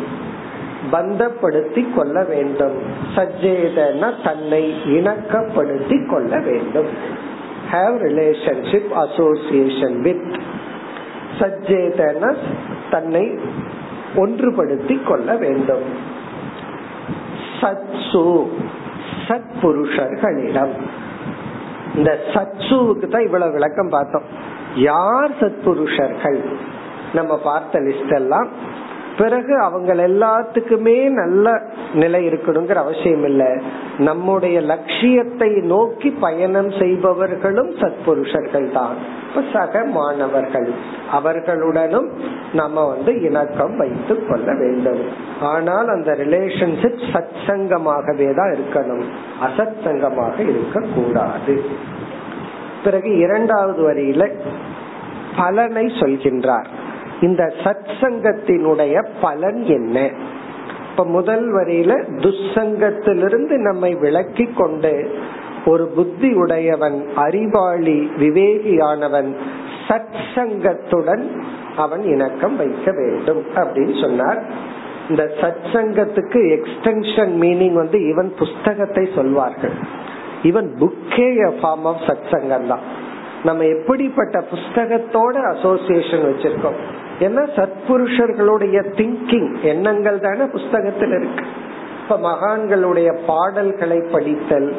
[0.92, 2.76] பந்தப்படுத்தி கொள்ள வேண்டும்.
[3.14, 6.86] சஜ்ஜேதன தன்னை இணக்கப்படுத்தி கொள்ள வேண்டும்.
[7.72, 10.40] ஹாவ் ரிலேஷன்ஷிப் அசோசியேஷன் வித்
[11.38, 12.34] சஜ்ஜேதன
[12.90, 13.38] தன்னை
[14.16, 15.82] ஒன்றுபடுத்தி கொள்ள வேண்டும்.
[17.60, 18.46] சத்சு
[19.26, 20.74] சத் புருஷர்களிடம்
[21.94, 24.26] இந்த சத்சுவுக்கு தான் இவ்வளவு விளக்கம் பார்த்தோம்.
[24.74, 26.40] யார் சத் புருஷர்கள்
[27.12, 28.48] நம்ம பார்த்த லிஸ்ட் எல்லாம்
[29.22, 31.46] பிறகு அவங்க எல்லாத்துக்குமே நல்ல
[31.94, 33.50] நிலை இருக்கணுங்கிற அவசியம் இல்லை.
[33.98, 38.96] நம்முடைய லட்சியத்தை நோக்கி பயணம் செய்பவர்களும் சத்புருஷர்கள் தான்.
[39.52, 40.68] சக மாணவர்கள்.
[41.12, 42.08] அவர்களுடனும்
[42.52, 45.02] நம்ம வந்து இணக்கம் வைத்து கொள்ள வேண்டும்.
[45.40, 49.04] ஆனால் அந்த ரிலேஷன்ஷிப் சத் சங்கமாகவே தான் இருக்கணும்.
[49.46, 51.56] அசத் சங்கமாக இருக்க கூடாது
[52.84, 54.22] பிறகு இரண்டாவது வரியில
[55.36, 56.70] பலனை சொல்கின்றார்.
[57.22, 60.10] இந்த சத் சங்கத்தினுடைய பலன் என்ன?
[60.90, 65.14] இப்ப முதல் வரையில துசங்கத்திலிருந்து நம்மை விளக்கி கொண்டு
[65.66, 69.34] ஒரு புத்தி உடையவன் அறிவாளி விவேகியானவன்
[69.88, 71.24] சத் சங்கத்துடன்
[71.76, 74.44] அவன் இணக்கம் வைக்க வேண்டும் அப்படின்னு சொன்னார்.
[75.08, 79.72] இந்த சத் சங்கத்துக்கு எக்ஸ்டென்ஷன் மீனிங் வந்து இவன் புஸ்தகத்தை சொல்வார்கள்.
[80.42, 81.28] இவன் புக்கே
[81.60, 82.84] ஃபார்ம் ஆஃப் சத் சங்கம் தான்
[83.44, 86.80] நம்ம எப்படிப்பட்ட புஸ்தகத்தோட அசோசியேஷன் வச்சிருக்கோம்?
[87.20, 91.44] ஏன்னா சத்புருஷர்களுடைய திங்கிங் எண்ணங்கள் தானே புஸ்தகத்தில் இருக்கு.
[92.02, 94.74] இப்ப மகான்களுடைய பாடல்களை படித்தல்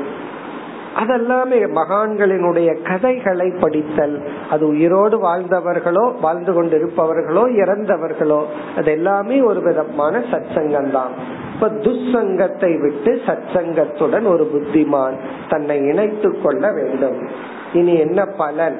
[0.96, 8.44] அதெல்லாமே மகான்களினுடைய கதைகளை படித்தல் அது உயிரோடு வாழ்ந்தவர்களோ வாழ்ந்து கொண்டிருப்பவர்களோ இறந்தவர்களோ
[8.78, 15.18] அது எல்லாமே ஒரு விதமான சச்சங்கம் தான் இப்ப துசங்கத்தை விட்டு சச்சங்கத்துடன் ஒரு புத்திமான்
[15.50, 17.28] தன்னை இணைத்து கொள்ள வேண்டும்.
[17.74, 18.80] இனி என்ன பலன்?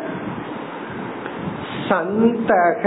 [1.94, 2.84] சந்தக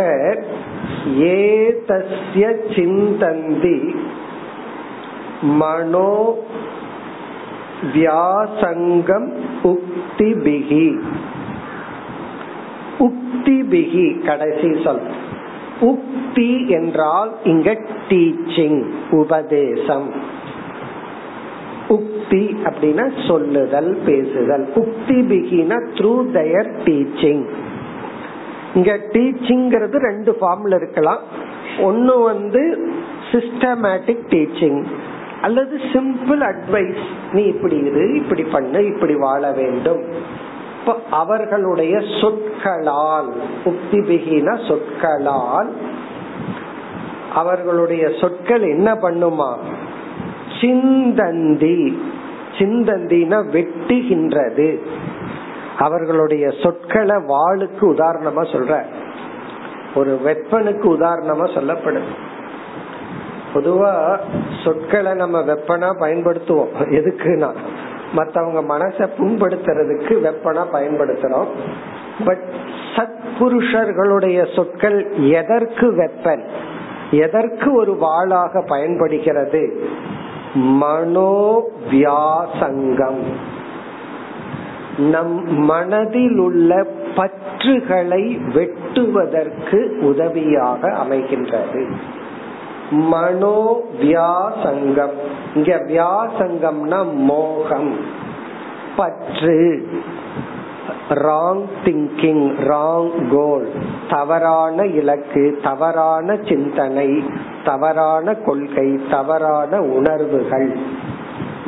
[1.18, 2.44] ஏதஸ்ய
[2.76, 3.94] சிந்தந்தி
[5.42, 6.34] மனோ
[7.94, 9.28] வியாசங்கம்
[9.64, 10.98] உக்திபிகி.
[12.98, 15.00] உக்திபிகி கடைசி சொல்.
[15.80, 20.10] உக்தி என்றால் இங்க டீச்சிங் உபதேசம்.
[21.88, 24.68] உக்தி அப்படின்னா சொல்லுதல் பேசுதல்.
[24.74, 27.44] உக்தி பிகினா த்ரூ தயர் டீச்சிங்
[28.76, 31.22] இங்க டீச்சிங்கிறது ரெண்டு ஃபார்ம்ல இருக்கலாம்.
[31.80, 32.62] ஒன்னு வந்து
[33.32, 34.80] சிஸ்டமேட்டிக் டீச்சிங்
[35.42, 40.02] அல்லது சிம்பிள் அட்வைஸ் நீ இப்படி இரு இப்படி பண்ணு இப்படி வாழ வேண்டும்.
[41.10, 43.30] அவர்களுடைய சொற்களால்
[43.64, 45.70] உக்திபிகின சொற்களால்
[47.34, 49.50] அவர்களுடைய சொற்கள் என்ன பண்ணுமா?
[50.60, 51.96] சிந்தந்தி.
[52.58, 54.68] சிந்தந்தின வெட்டுகின்றது.
[55.78, 58.82] அவர்களுடைய சொற்களை வாளுக்கு உதாரணமா சொல்ற.
[59.94, 62.02] ஒரு வெப்பனுக்கு உதாரணமா சொல்லப்படுது
[63.54, 64.18] பொதுவா
[64.64, 66.68] சொற்களை நம்ம வெப்பனா பயன்படுத்துவோம்.
[66.80, 67.54] எதுக்குன்னா
[68.12, 71.46] மத்தவங்க மனசை புண்படுத்துறதுக்கு வெப்பனா பயன்படுத்துறோம்.
[72.24, 72.42] பட்
[72.96, 76.44] சத்புருஷர்களுடைய சொற்கள் எதற்கு வெப்பன்?
[77.10, 79.80] எதற்கு ஒரு வாளாக பயன்படுகிறது?
[80.54, 83.22] மனோவியாசங்கம்
[84.98, 91.90] நம் மனதில் உள்ள பற்றுகளை வெட்டுவதற்கு உதவியாக அமைகின்றது.
[92.90, 95.12] மனோ வியாசங்கம்
[95.54, 97.96] இங்க வியாசங்கம்னா மோகம்.
[98.96, 99.88] பற்று.
[101.10, 103.68] ராங் திங்கிங் ராங் கோல்
[104.10, 107.24] தவறான இலக்கு தவறான சிந்தனை
[107.64, 110.76] தவறான கொள்கை தவறான உணர்வுகள்.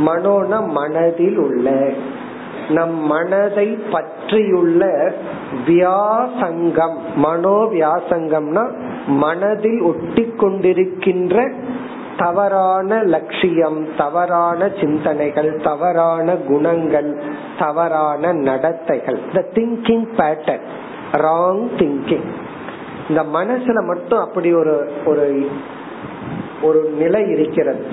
[0.07, 1.91] மனோன மனதில் உள்ள
[2.69, 5.13] நம் மனதை பற்றியுள்ள
[5.67, 8.73] வியாசங்கம் மனோ வியாசங்கம்னா
[9.07, 11.53] மனதில் ஒட்டி கொண்டிருக்கின்ற
[12.17, 17.23] தவறான லட்சியம் தவறான சிந்தனைகள் தவறான குணங்கள்
[17.59, 19.19] தவறான நடத்தைகள்.
[19.33, 20.67] The thinking pattern
[21.13, 22.29] wrong thinking
[23.09, 25.51] இந்த மனசுல மட்டும் அப்படி ஒரு ஒரு
[26.63, 27.87] ஒரு நிலை இருக்கிறது.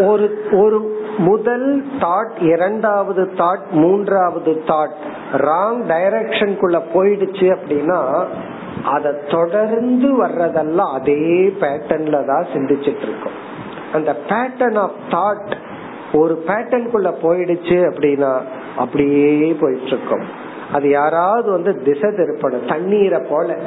[0.00, 4.98] ஒரு ஒரு முதல் தாட் இரண்டாவது தாட் மூன்றாவது தாட்
[5.32, 8.24] ராங் டைரக்ஷனுக்குள்ள போயிடுச்சு அப்படின்னா
[8.84, 13.36] அத தொடர்ந்து வர்றதெல்லாம் அதே பேட்டர்ன்ல தான் சிந்திச்சிட்டு இருக்கும்.
[13.92, 15.52] அந்த பேட்டர்ன் ஆஃப் தாட்
[16.12, 18.32] ஒரு பேட்டர்னுக்குள்ள போயிடுச்சு அப்படின்னா
[18.76, 20.24] அப்படியே போயிட்டு இருக்கும்.
[20.72, 23.58] அது யாராவது வந்து திசை திருப்பணும் தண்ணீரை போல.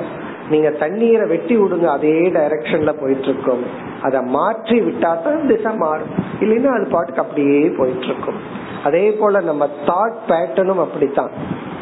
[0.49, 3.91] நீங்க தண்ணீரை வெட்டி விடுங்க அதே டைரக்ஷன்ல போயிட்டு இருக்கோம்.
[4.03, 6.11] அதை மாற்றி விட்டா தான் திசை மாறும்.
[6.39, 8.39] இல்லைன்னா அது பாட்டுக்கு அப்படியே போயிட்டு இருக்கும்
[8.83, 11.33] அதே போல நம்ம தாட் பேட்டர்னும் அப்படித்தான்.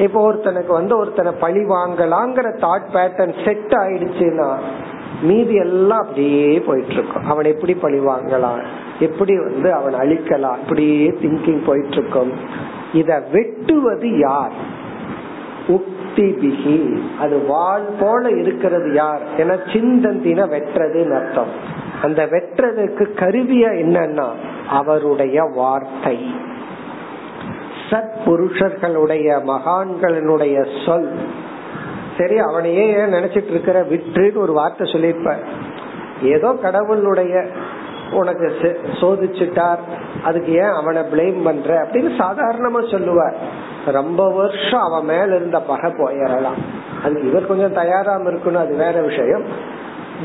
[0.06, 4.50] இப்போ ஒருத்தனுக்கு வந்து ஒருத்தனை பழி வாங்கலாங்கிற தாட் பேட்டர்ன் செட் ஆயிடுச்சுன்னா
[5.22, 8.62] மீதி எல்லாம் அப்படியே போயிட்டு இருக்கும் அவன் எப்படி பழி வாங்கலாம்?
[9.08, 10.60] எப்படி வந்து அவன் அழிக்கலாம்?
[10.62, 12.32] அப்படியே திங்கிங் போயிட்டு இருக்கும்
[12.94, 14.56] இத வெட்டுவது யார்?
[15.68, 16.78] உக்தி பிகி
[17.20, 19.22] அது வாழ் போல இருக்கிறது யார்?
[19.38, 21.54] என சிந்தந்தின வெட்டுறதுன்னு அர்த்தம்.
[22.02, 24.28] அந்த வெட்டுறதுக்கு கருவியா என்னன்னா
[24.70, 26.36] அவருடைய வார்த்தை.
[27.90, 31.12] சத் புருஷர்களுடைய மகான்களினுடைய சொல்.
[32.18, 33.82] சரி அவனையே நினைச்சிட்டு இருக்கிற?
[33.82, 35.36] விற்றுன்னு ஒரு வார்த்தை சொல்லியிருப்ப
[36.24, 37.46] ஏதோ கடவுளுடைய
[38.12, 39.80] உனக்கு சோதிச்சுட்டார்.
[40.24, 41.84] அதுக்கு ஏன் அவனை பிளேம் பண்ற?
[41.84, 43.36] அப்படின்னு சாதாரணமா சொல்லுவார்.
[43.86, 46.60] ரொம்ப வருஷம் அவன் மேல இருந்த பகை போயிடலாம்
[47.04, 49.44] அதுக்கு இவர் கொஞ்சம் தயாராம இருக்கணும் அது வேற விஷயம்.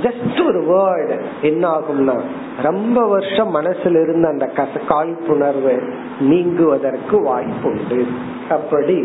[0.03, 2.17] ஜஸ்ட் ஒரு வேர்டு என்ன ஆகும்னா
[2.63, 5.75] ரொம்ப வருஷம் மனசுல இருந்த அந்த கச காழ்ப்புணர்வு
[6.21, 8.01] நீங்குவதற்கு வாய்ப்புண்டு.
[8.51, 8.99] அப்படி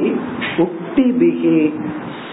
[0.58, 1.60] உக்தி பிகி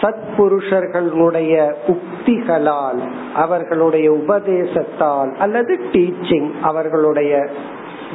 [0.00, 1.54] சத்புருஷர்களுடைய
[1.86, 3.00] உக்திகளால்
[3.34, 7.48] அவர்களுடைய உபதேசத்தால் அல்லது டீச்சிங் அவர்களுடைய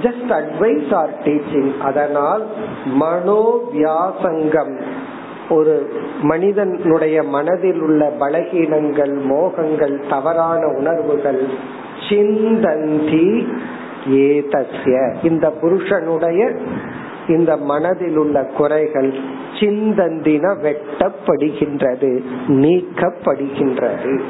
[0.03, 2.43] ஜஸ்ட் அட்வைஸ் ஆர் டீச்சிங் அதனால்
[2.85, 4.75] மனோ வியாசங்கம்
[5.49, 11.47] ஒரு மனிதனுடைய மனதில் உள்ள பலகீனங்கள் மோகங்கள் தவறான உணர்வுகள்
[12.09, 13.47] சிந்தந்தி
[14.09, 16.51] ஏதஸ்ய இந்த புருஷனுடைய
[17.27, 19.13] இந்த மனதில் உள்ள குறைகள்
[19.59, 24.21] சிந்தந்தின வெட்டப்படுகின்றது நீக்கப்படுகின்றது.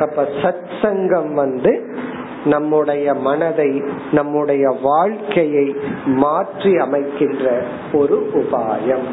[0.00, 1.96] அப்ப சத் சங்கம் வந்து
[2.44, 7.62] நம்முடைய மனதை நம்முடைய வாழ்க்கையை மாற்றி அமைக்கின்ற
[7.92, 9.06] ஒரு உபாயம்.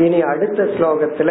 [0.00, 1.30] இனி அடுத்த ஸ்லோகத்துல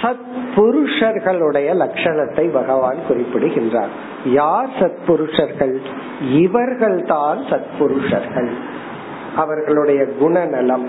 [0.00, 3.92] சத் புருஷர்களுடைய லட்சணத்தை பகவான் குறிப்பிடுகின்றார்
[4.34, 5.74] யார் சத் புருஷர்கள்
[6.40, 8.50] இவர்கள் தான் சத்புருஷர்கள்
[9.36, 10.86] அவர்களுடைய குணநலம்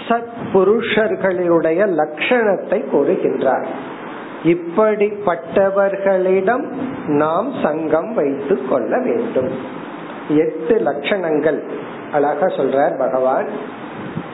[0.07, 3.65] சத்புருஷர்களுடைய லட்சணத்தை கூறுகின்றார்.
[4.43, 6.71] இப்படிப்பட்டவர்களிடம்
[7.07, 9.49] நாம் சங்கம் வைத்து கொள்ள வேண்டும்.
[10.27, 11.63] எட்டு லட்சணங்கள்.
[12.11, 13.47] அழகா சொல்றார் பகவான்.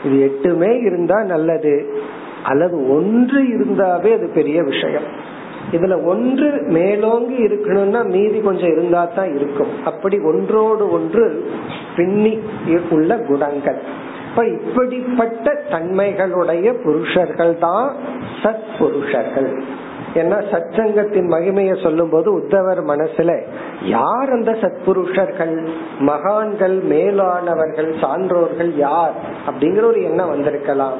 [0.04, 2.04] இது எட்டுமே இருந்தா நல்லது.
[2.43, 5.31] அல்லது ஒன்று இருந்தாவே அது பெரிய விஷயம்.
[5.71, 9.86] இதுல ஒன்று மேலோங்கி இருக்கணும்னா மீதி கொஞ்சம் இருந்தா தான் இருக்கும்.
[9.86, 11.49] அப்படி ஒன்றோடு ஒன்று
[11.95, 12.39] பின்னி
[12.89, 13.79] உள்ள குணங்கள்.
[14.29, 17.95] இப்ப இப்படிப்பட்ட தன்மைகளுடைய புருஷர்கள் தான்
[18.43, 19.49] சத் புருஷர்கள்
[20.15, 23.41] ஏன்னா சச்சங்கத்தின் மகிமையை சொல்லும் போது உத்தவர் மனசுல
[23.84, 25.67] யார் அந்த சத்புருஷர்கள்?
[25.99, 29.13] மகான்கள் மேலானவர்கள் சான்றோர்கள் யார்?
[29.47, 30.93] அப்படிங்கிற ஒரு எண்ணம் வந்திருக்கலாம்.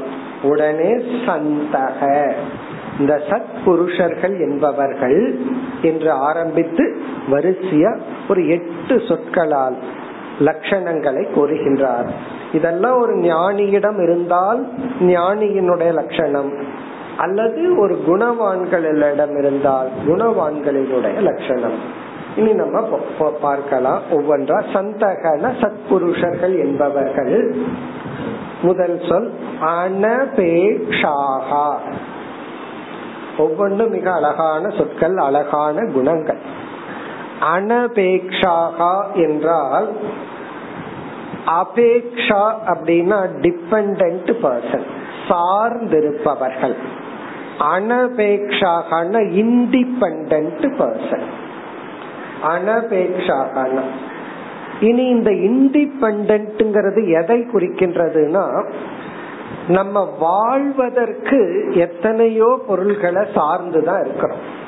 [0.44, 0.92] உடனே
[1.26, 2.32] சந்தக.
[3.00, 5.40] இந்த சத் புருஷர்கள் என்பவர்கள்
[5.82, 6.98] என்று ஆரம்பித்து
[7.32, 8.00] வரிசையா
[8.30, 9.76] ஒரு எட்டு சொற்களால்
[10.40, 12.10] லட்சணங்களை கூறுகின்றார்.
[12.52, 14.68] இதெல்லாம் ஒரு ஞானியிடம் இருந்தால்
[15.02, 16.54] ஞானியினுடைய லட்சணம்.
[17.18, 22.00] அல்லது ஒரு குணவான்களிடம் இருந்தால் குணவான்களினுடைய லட்சணம்.
[22.36, 23.00] இனி நம்ம
[23.42, 24.02] பார்க்கலாம்.
[24.12, 27.56] ஒவ்வொன்றா சந்தகன சத்புருஷர்கள் என்பவர்கள்.
[28.62, 31.74] முதல் சொல் அனபேஷாகா
[33.38, 36.38] ஒவ்வொன்றும் மிக அழகான சொற்கள் அழகான குணங்கள்.
[37.42, 39.90] அனபேக்ஷாகா என்றால்
[41.46, 44.86] அபேக்ஷா அப்படின்னா டிபெண்ட் பர்சன்
[45.28, 46.76] சார்ந்திருப்பவர்கள்.
[47.60, 51.28] அனபேக்ஷாகன இண்டிபெண்ட் பர்சன்
[52.44, 53.80] அனபேக்ஷாகன
[54.80, 58.66] இனி இந்த இண்டிபெண்ட்ங்கிறது எதை குறிக்கின்றதுன்னா
[59.68, 64.60] நம்ம வாழ்வதற்கு எத்தனையோ பொருள்களை சார்ந்துதான் இருக்கிறோம்.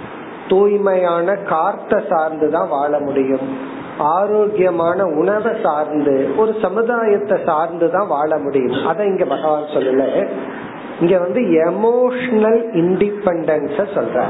[0.48, 3.58] தூய்மையான காற்றை சார்ந்துதான் வாழ முடியும்.
[3.98, 8.86] ஆரோக்கியமான உணவை சார்ந்து ஒரு சமுதாயத்தை சார்ந்துதான் வாழ முடியும்.
[8.86, 10.28] அதை இங்க பகவான் சொல்லல.
[11.02, 14.24] இங்க வந்து எமோஷனல் இண்டிபெண்டன்ஸ சொல்ற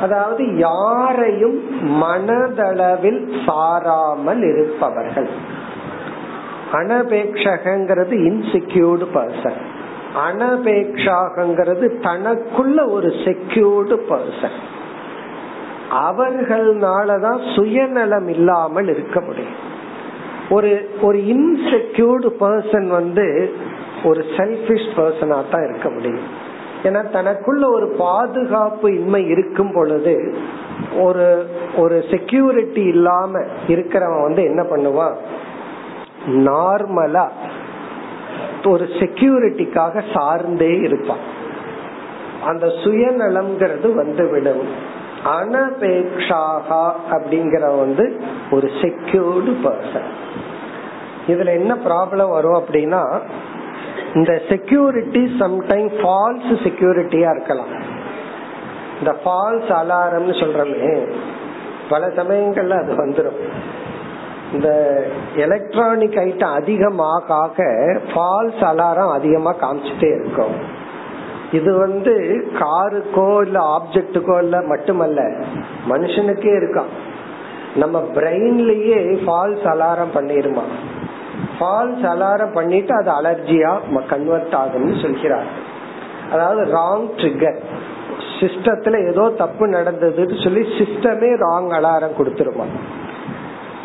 [0.00, 1.58] அதாவது யாரையும்
[2.02, 5.28] மனதளவில் சாராமல் இருப்பவர்கள்.
[6.72, 9.60] அனபேக்ஷகங்கிறது இன்செக்யூர்டு பர்சன்
[10.28, 14.58] அனபேக்ஷாகங்கிறது தனக்குள்ள ஒரு செக்யூர்டு பர்சன்
[15.90, 19.56] அவர்களாலதான் சுயநலம் இல்லாமல் இருக்க முடியும்.
[20.50, 23.54] ஒரு ஒரு இன்செக்யூர்டு பர்சன் வந்து
[24.04, 26.48] ஒரு செல்பிஷ் பர்சனா தான் இருக்க முடியும்.
[26.82, 30.34] ஏன்னா தனக்குள்ள ஒரு பாதுகாப்பு இன்மை இருக்கும் பொழுது
[30.98, 35.14] ஒரு ஒரு செக்யூரிட்டி இல்லாம இருக்கிறவன் வந்து என்ன பண்ணுவான்?
[36.26, 37.28] நார்மலா
[38.64, 41.38] ஒரு செக்யூரிட்டிக்காக சார்ந்தே இருப்பான்.
[42.44, 44.64] அந்த சுயநலம்ங்கிறது வந்து விடும்
[45.24, 50.08] அனபேக்ஷாகா அப்படிங்கிற வந்து ஒரு செக்யூர்டு பர்சன்
[51.28, 53.20] இதுல என்ன ப்ராப்ளம் வரும் அப்படின்னா
[54.14, 57.68] இந்த செக்யூரிட்டி சம்டைம் ஃபால்ஸ் செக்யூரிட்டியா இருக்கலாம்.
[58.98, 61.08] இந்த ஃபால்ஸ் அலாரம்னு சொல்றமே
[61.88, 63.38] பல சமயங்கள்ல அது வந்துடும்
[64.54, 64.70] இந்த
[65.36, 67.64] எலக்ட்ரானிக் ஐட்டம் அதிகமாக
[68.12, 70.54] ஃபால்ஸ் அலாரம் அதிகமா காமிச்சுட்டே இருக்கும்.
[71.52, 72.14] இது வந்து
[72.58, 75.20] காருக்கோ இல்ல ஆப்ஜெக்டுக்கோ இல்ல மட்டுமல்ல
[75.88, 76.90] மனுஷனுக்கே இருக்கான்.
[77.76, 80.64] நம்ம பிரெயின்லயே ஃபால்ஸ் அலாரம் பண்ணிருமா?
[81.56, 83.72] ஃபால்ஸ் அலாரம் பண்ணிட்டு அது அலர்ஜியா
[84.06, 85.50] கன்வெர்ட் ஆகும்னு சொல்கிறார்.
[86.32, 87.60] அதாவது ராங் ட்ரிகர்
[88.40, 92.66] சிஸ்டத்துல ஏதோ தப்பு நடந்ததுன்னு சொல்லி சிஸ்டமே ராங் அலாரம் கொடுத்துருமா?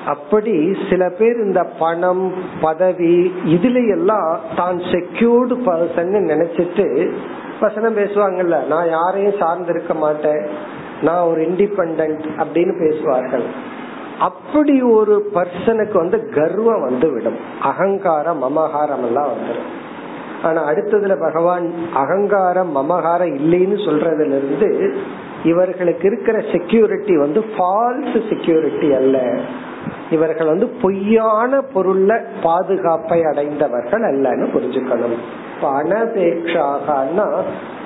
[0.06, 0.56] அப்படி
[0.89, 2.26] சில பேர் இந்த பணம்
[2.62, 6.88] பதவி இதுல எல்லாம் தான் செக்யூர்டு பர்சன் நினைச்சிட்டு
[7.60, 10.43] வசனம் பேசுவாங்கல்ல நான் யாரையும் சார்ந்திருக்க மாட்டேன்
[11.01, 12.01] நான் ஒரு இண்டிபெண்ட்
[12.41, 13.45] அப்படின்னு பேசுவார்கள்.
[14.20, 19.72] அப்படி ஒரு பர்சனுக்கு வந்து கர்வம் வந்து விடும் அகங்காரம் மமகாரம் எல்லாம் வந்துடும்
[20.43, 24.70] ஆனா அடுத்ததுல பகவான் அகங்காரம் மமகாரம் இல்லைன்னு சொல்றதுல இருந்து
[25.43, 29.18] இவர்களுக்கு இருக்கிற செக்யூரிட்டி வந்து ஃபால்ஸ் செக்யூரிட்டி அல்ல.
[30.12, 35.18] இவர்கள் வந்து பொய்யான பொருள்ல பாதுகாப்பை அடைந்தவர்கள் அல்லன்னு புரிஞ்சுக்கணும்.
[35.56, 37.28] இப்ப அனபேக்ஷாகனா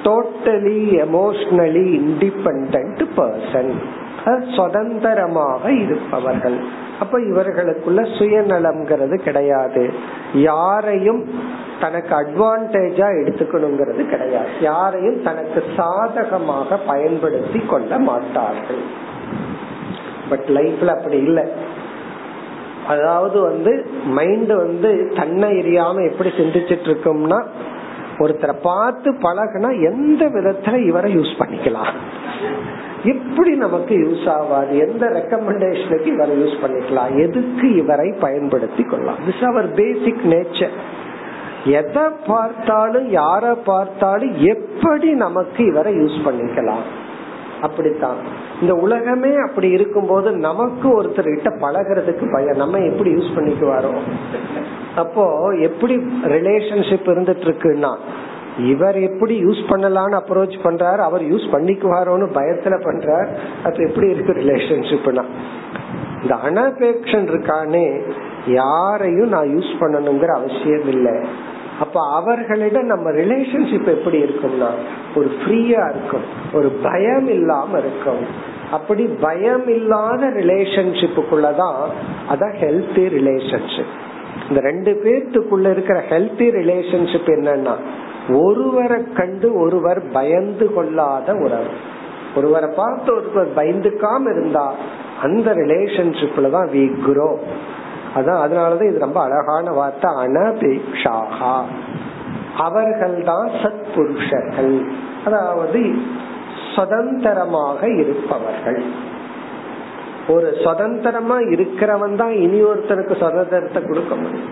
[0.04, 3.74] டோட்டலி எமோஷனலி இண்டிபெண்ட் பர்சன்
[4.56, 6.58] சுதந்திரமாக இருப்பவர்கள்.
[7.00, 9.90] அப்ப இவர்களுக்குள்ள சுயநலம்ங்கிறது கிடையாது.
[10.34, 11.28] யாரையும்
[11.80, 14.50] தனக்கு அட்வான்டேஜா எடுத்துக்கணுங்கிறது கிடையாது.
[14.62, 18.84] யாரையும் தனக்கு சாதகமாக பயன்படுத்தி கொள்ள மாட்டார்கள்.
[20.30, 21.44] பட் லைஃப்ல அப்படி இல்லை.
[22.90, 23.72] அதாவது வந்து
[24.18, 27.40] மைண்ட் வந்து தன்னை எரியாம எப்படி சிந்திச்சிட்டு இருக்கோம்னா
[28.20, 31.92] ஒருத்தரை பார்த்து பழகினா எந்த விதத்துல இவரை யூஸ் பண்ணிக்கலாம்.
[33.04, 34.72] எப்படி நமக்கு யூஸ் ஆகாது.
[34.78, 37.12] எந்த ரெக்கமெண்டேஷனுக்கு இவரை யூஸ் பண்ணிக்கலாம்.
[37.26, 39.22] எதுக்கு இவரை பயன்படுத்தி கொள்ளலாம்.
[39.28, 40.76] திஸ் அவர் பேசிக் நேச்சர்
[41.66, 46.84] எதை பார்த்தாலும் யார பார்த்தாலும் எப்படி நமக்கு இவரை யூஸ் பண்ணிக்கலாம்?
[47.62, 48.16] அப்படித்தான்.
[48.62, 52.58] இந்த உலகமே அப்படி இருக்கும்போது நமக்கு ஒருத்தர் கிட்ட பழகிறதுக்கு பயம்.
[52.58, 53.94] நம்ம எப்படி யூஸ் பண்ணிக்குவாரோ?
[54.96, 57.98] அப்போ எப்படி ரிலேஷன்ஷிப் இருந்துட்டு இருக்குன்னா
[58.58, 63.28] இவர் எப்படி யூஸ் பண்ணலாம்னு அப்ரோச் பண்றாரு அவர் யூஸ் பண்ணிக்குவாரோன்னு பயத்துல பண்றார்.
[63.64, 65.24] அப்ப எப்படி இருக்கு ரிலேஷன்ஷிப்னா
[66.22, 68.02] இந்த அனபேக்ஷன் இருக்கானே
[68.46, 71.14] யாரையும் நான் யூஸ் பண்ணணுங்கிற அவசியம் இல்லை
[71.80, 74.70] அப்ப அவர்களிடம் நம்ம ரிலேஷன்ஷிப் எப்படி இருக்கும்னா
[75.16, 78.24] ஒரு ஃப்ரீயா இருக்கும் ஒரு பயம் இல்லாம இருக்கும்.
[78.72, 81.80] அப்படி பயம் இல்லாத ரிலேஷன்ஷிப்புக்குள்ளதான்
[82.30, 83.94] அதான் ஹெல்த்தி ரிலேஷன்ஷிப்
[84.50, 87.76] இந்த ரெண்டு பேர்த்துக்குள்ள இருக்கிற ஹெல்த்தி ரிலேஷன்ஷிப் என்னன்னா
[88.34, 91.72] ஒருவரை கண்டு ஒருவர் பயந்து கொள்ளாத உறவு.
[92.36, 94.74] ஒருவரை பார்த்து ஒருவர் பயந்துக்காம இருந்தா
[95.22, 97.38] அந்த ரிலேஷன்ஷிப்ல தான் வி குரோ
[98.16, 101.54] அதான் அதனாலதான் இது ரொம்ப அழகான வார்த்தை அனபேக்ஷாகா.
[102.58, 104.74] அவர்கள் தான் சத் புருஷர்கள்
[105.26, 105.82] அதாவது
[106.76, 108.82] சுதந்திரமாக இருப்பவர்கள்.
[110.28, 114.52] ஒரு சுதந்திரமா இருக்கிறவன் தான் இனி ஒருத்தனுக்கு சுதந்திரத்தை கொடுக்க முடியும்.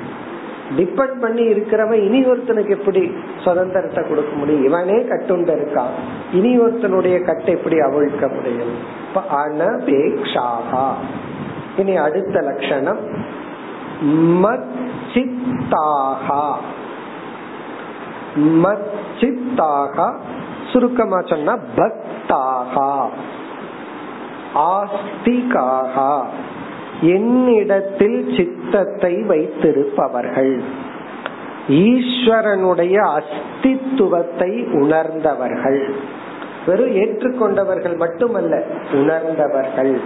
[0.77, 4.63] டிபெண்ட் பண்ணி இருக்கிறவன் இனி ஒருத்தனுக்கு எப்படி சுதந்திரத்தை கொடுக்க முடியும்?
[4.63, 5.93] இவனே கட்டுண்ட இருக்கான்
[6.33, 8.73] இனி ஒருத்தனுடைய கட்டை எப்படி அவிழ்க்க முடியும்?
[9.43, 10.85] அனபேக்ஷாகா.
[11.77, 13.01] இனி அடுத்த லட்சணம்
[14.03, 16.53] மச்சித்தாகா.
[18.37, 20.13] மச்சித்தாகா
[20.71, 23.05] சுருக்கமா சொன்னா பக்தாகா.
[24.55, 26.23] ஆஸ்திகாகா.
[27.01, 30.61] என்னிடத்தில் சித்தத்தை வைத்திருப்பவர்கள்.
[31.67, 35.95] ஈஸ்வரனுடைய அஸ்தித்துவத்தை உணர்ந்தவர்கள்.
[36.65, 40.01] வெறும் ஏற்றுக்கொண்டவர்கள் மட்டுமல்ல உணர்ந்தவர்கள்.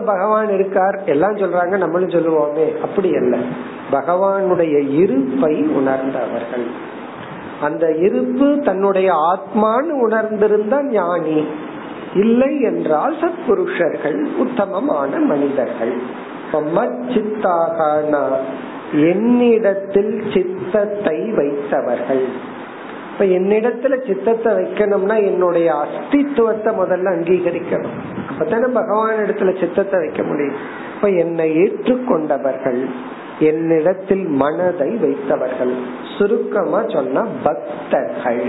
[0.00, 2.80] பகவான் இருக்கார் எல்லாம் சொல்றாங்க நம்மளும் சொல்லுவோமே.
[2.80, 3.36] அப்படி அல்ல.
[3.92, 6.66] பகவானுடைய இருப்பை உணர்ந்தவர்கள்.
[7.60, 11.46] அந்த இருப்பு தன்னுடைய ஆத்மான்னு உணர்ந்திருந்த ஞானி.
[12.14, 15.96] இல்லை என்றால் சத்புருஷர்கள் உத்தமமான மனிதர்கள்.
[16.52, 18.36] சித்தாகனா.
[18.92, 22.28] என்னிடத்தில் சித்தத்தை வைத்தவர்கள்.
[23.14, 27.98] இப்ப என்னிடத்துல சித்தத்தை வைக்கணும்னா என்னுடைய அஸ்தித்துவத்தை முதல்ல அங்கீகரிக்கணும்.
[28.30, 30.54] அப்பதானே பகவான் இடத்துல சித்தத்தை வைக்க முடியும்.
[30.94, 32.86] இப்ப என்னை ஏற்றுக்கொண்டவர்கள்
[33.38, 35.74] என்னிடத்தில் மனதை வைத்தவர்கள்.
[36.18, 38.42] சுருக்கமா சொன்னா பக்தர்கள்.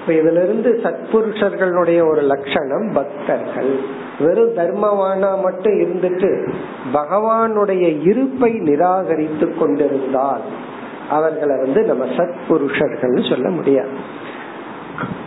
[0.00, 4.02] இப்ப இதுல இருந்து சத்புருஷர்களுடைய ஒரு லட்சணம் பக்தர்கள்.
[4.20, 6.52] வெறும் தர்மவானா மட்டும் இருந்துட்டு
[6.92, 10.72] பகவானுடைய இருப்பை நிராகரித்து கொண்டிருந்தால்
[11.14, 13.88] அவர்களை வந்து நம்ம சத்புருஷர்கள் சொல்ல முடியாது.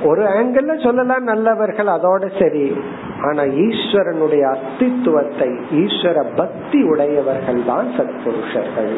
[0.04, 2.82] ஒரு ஆங்கிள் சொல்லலாம் நல்லவர்கள் அதோட சரி.
[3.24, 8.98] ஆனா ஈஸ்வரனுடைய அஸ்தித்துவத்தை ஈஸ்வர பக்தி உடையவர்கள் தான் சத்புருஷர்கள்.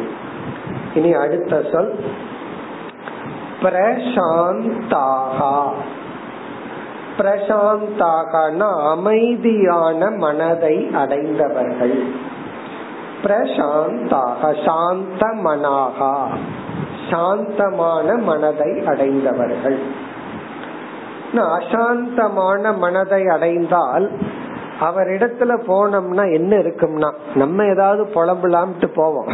[0.94, 1.94] இனி அடுத்த சொல்.
[3.62, 5.68] பிரசாந்தாகா.
[7.18, 12.02] பிரசாந்தாகனா அமைதியான மனதை அடைந்தவர்கள்.
[13.22, 16.26] பிரசாந்தாக சாந்த மனாகா
[17.10, 19.78] சாந்தமான மனதை அடைந்தவர்கள்.
[21.34, 24.10] அசாந்தமான மனதை அடைந்தால்
[24.80, 29.30] அவரிடத்துல போனோம்னா என்ன இருக்கும்னா நம்ம ஏதாவது புலம்பலாம்ட்டு போவோம்.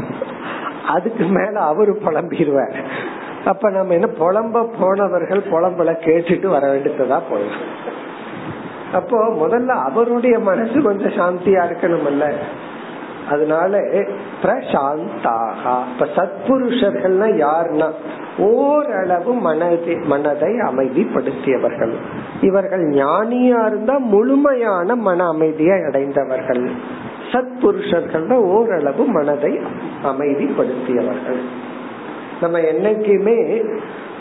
[0.86, 2.76] அதுக்கு மேல அவரு புலம்பிடுவார்.
[3.44, 7.66] அப்ப நம்ம என்ன புலம்ப போனவர்கள் புலம்பல கேட்டுட்டு வர வேண்டியதா போயிடும்
[8.92, 12.32] அப்போ முதல்ல அவருடைய மனசு கொஞ்சம் சாந்தியா இருக்கணும்ல
[13.30, 13.78] அதனால
[14.42, 15.74] பிரசாந்தாகா.
[15.92, 17.88] இப்ப சத்புருஷர்கள்னா யாருன்னா
[18.38, 21.94] ஓரளவு மனதை மனதை அமைதிப்படுத்தியவர்கள்.
[22.40, 26.70] இவர்கள் ஞானியா இருந்தா முழுமையான மன அமைதியை அடைந்தவர்கள்.
[27.32, 29.60] சத்புருஷர்கள் ஓரளவு மனதை
[30.04, 31.40] அமைதிப்படுத்தியவர்கள்.
[32.40, 33.38] நம்ம என்னைக்குமே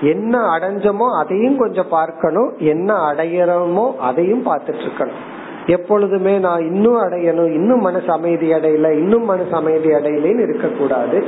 [0.02, 5.24] என்ன அடைஞ்சோமோ அதையும் கொஞ்சம் பார்க்கணும் என்ன அடையிறோமோ அதையும் பார்த்துட்டு இருக்கணும்.
[5.66, 11.26] எப்பொழுதுமே நான் இன்னும் அடையணும் இன்னும் மனசு அமைதி அடையல இன்னும் மனசு அமைதி அடையலன்னு இருக்கக்கூடாது.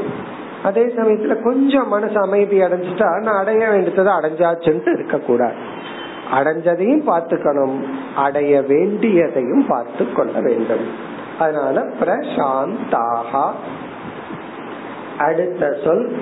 [0.64, 5.54] அதே சமயத்துல கொஞ்சம் மனசு அமைதி அடைஞ்சிட்டா நான் அடைய வேண்டியதை அடைஞ்சாச்சுன்ட்டு இருக்கக்கூடாது.
[6.34, 7.80] அடைஞ்சதையும் பார்த்துக்கணும்
[8.16, 10.86] அடைய வேண்டியதையும் பார்த்து கொள்ள வேண்டும்.
[11.40, 13.52] அதனால பிரசாந்தாக.
[15.18, 16.18] அடுத்த சொல்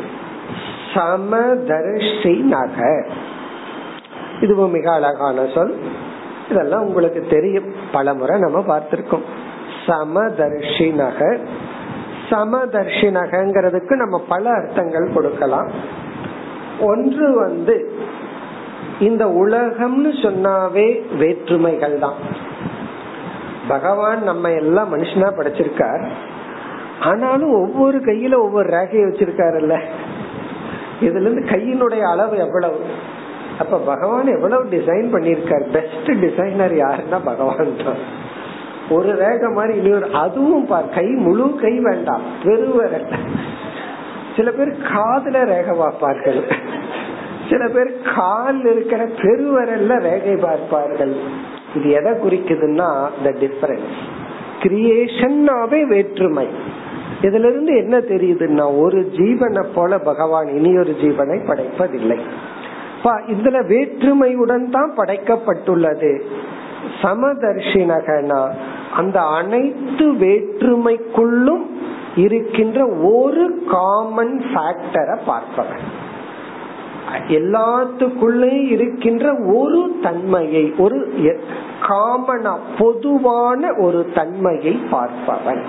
[0.93, 3.07] சமதர்ஷி நக
[4.41, 5.75] இதுவும் மிக அழகான சொல்.
[6.49, 7.73] இதெல்லாம் உங்களுக்கு தெரியும்.
[7.91, 9.23] பல முறை நம்ம பார்த்திருக்கோம்.
[9.85, 11.37] சமதர்ஷி நக
[12.29, 15.71] சமதர்ஷி நம்ம பல அர்த்தங்கள் கொடுக்கலாம்.
[16.79, 17.93] ஒன்று வந்து
[18.99, 22.13] இந்த உலகம்னு சொன்னாவே வேற்றுமைகள் தான்.
[23.67, 26.07] பகவான் நம்ம எல்லாம் மனுஷனா படைச்சிருக்கார்.
[26.99, 29.79] ஆனாலும் ஒவ்வொரு கையில ஒவ்வொரு ரேகையை வச்சிருக்காருல்ல.
[31.01, 32.79] இதுல இருந்து கையினுடைய அளவு எவ்வளவு?
[33.61, 38.01] அப்ப பகவான் எவ்வளவு டிசைன் பண்ணிருக்கார் பெஸ்ட் டிசைனர் யாருன்னா பகவான் தான்.
[38.95, 43.01] ஒரு ரேகை மாதிரி இன்னொரு அதுவும் கை முழு கை வேண்டாம் வெறுவர
[44.37, 46.41] சில பேர் காதுல ரேகை பார்ப்பார்கள்.
[47.49, 51.13] சில பேர் கால் இருக்கிற பெருவரல்ல ரேகை பார்ப்பார்கள்.
[51.77, 52.89] இது எதை குறிக்குதுன்னா
[53.25, 53.95] த டிஃபரன்ஸ்
[54.63, 56.47] கிரியேஷன்னாவே வேற்றுமை.
[57.27, 62.19] இதுல இருந்து என்ன தெரியுதுன்னா ஒரு ஜீவனை போல பகவான் இனி ஒரு ஜீவனை படைப்பதில்லை.
[63.05, 66.21] இதுல வேற்றுமையுடன் தான் படைக்கப்பட்டுள்ளது.
[67.01, 68.51] சமதர்ஷினகனா
[68.95, 71.65] அந்த அனைத்து வேற்றுமைக்குள்ளும்
[72.15, 75.85] இருக்கின்ற ஒரு காமன் ஃபேக்டரை பார்ப்பவன்.
[77.27, 81.13] எல்லாத்துக்குள்ளே இருக்கின்ற ஒரு தன்மையை ஒரு
[81.81, 85.63] காமனா பொதுவான ஒரு தன்மையை பார்ப்பவன்.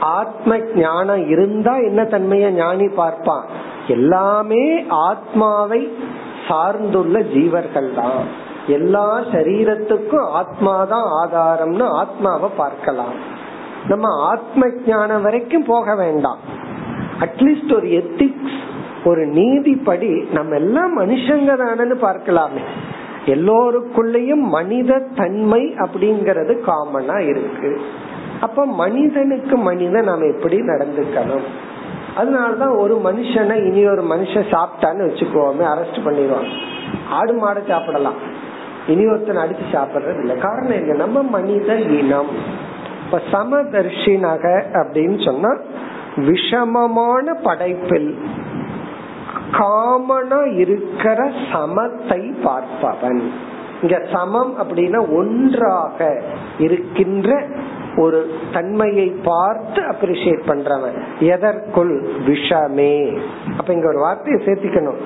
[0.00, 3.70] ஆத்ம ஞானம் இருந்தா என்ன தன்மைய ஞானி பார்ப்பான்?
[3.92, 5.82] எல்லாமே ஆத்மாவை
[6.48, 8.20] சார்ந்துள்ள ஜீவர்கள் தான்
[8.66, 13.14] எல்லா சரீரத்துக்கும் ஆத்மாதான் ஆதாரம்னு ஆத்மாவை பார்க்கலாம்.
[13.88, 16.40] நம்ம ஆத்ம ஞானம் வரைக்கும் போக வேண்டாம்.
[17.20, 18.58] அட்லீஸ்ட் ஒரு எத்திக்ஸ்
[19.04, 22.62] ஒரு நீதிப்படி நம்ம எல்லாம் மனுஷங்க தானு பார்க்கலாமே.
[23.26, 27.70] எல்லோருக்குள்ளயும் மனித தன்மை அப்படிங்கறது காமனா இருக்கு.
[28.40, 31.46] அப்ப மனிதனுக்கு மனிதன் நாம எப்படி நடந்துக்கணும்?
[32.16, 36.52] அதனாலதான் ஒரு மனுஷனை இனி ஒரு மனுஷன் சாப்பிட்டான்னு வச்சுக்கோமே அரெஸ்ட் பண்ணிடுவாங்க
[37.10, 38.14] ஆடு மாடை சாப்பிடலாம்.
[38.86, 40.36] இனி ஒருத்தன் அடிச்சு சாப்பிடுறது இல்லை.
[40.36, 40.94] காரணம் என்ன?
[40.94, 42.60] நம்ம மனித இனம்.
[43.04, 45.56] இப்ப சமதர்ஷினக அப்படின்னு சொன்னா
[46.16, 48.18] விஷமமான படைப்பில்
[49.52, 53.20] காமனா இருக்கிற சமத்தை பார்ப்பவன்.
[53.82, 56.22] இங்க சமம் அப்படின்னா ஒன்றாக
[56.58, 57.46] இருக்கின்ற
[57.96, 61.02] ஒரு தன்மையை பார்த்து அப்ரிசியேட் பண்றவன்.
[61.20, 62.08] எதற்குள்?
[62.26, 63.20] விஷமே.
[63.58, 64.96] அப்ப இங்க ஒரு வார்த்தையை சேர்த்திக்கணும்.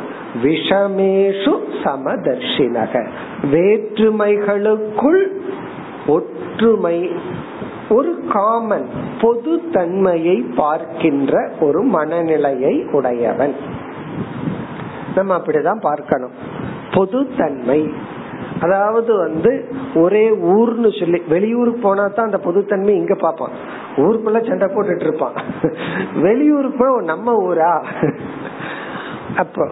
[0.42, 3.06] விஷமேஷு சமதர்ஷினக.
[3.52, 5.26] வேற்றுமைகளுக்குள்
[6.06, 7.10] ஒற்றுமை
[7.88, 8.86] ஒரு காமன்
[9.20, 13.56] பொது தன்மையை பார்க்கின்ற ஒரு மனநிலையை உடையவன்.
[15.14, 16.32] நம்ம அப்படிதான் பார்க்கணும்.
[16.94, 17.92] பொது தன்மை.
[18.60, 23.54] அதாவது வந்து ஒரே ஊர்னு சொல்லி வெளியூருக்கு போனா தான் அந்த பொதுத்தன்மை இங்க பாப்பான்
[23.96, 25.36] ஊருக்குள்ள சண்டை போட்டுட்டு இருப்பான்.
[26.20, 27.82] வெளியூருக்கு போய் நம்ம ஊரா?
[29.36, 29.68] அப்போ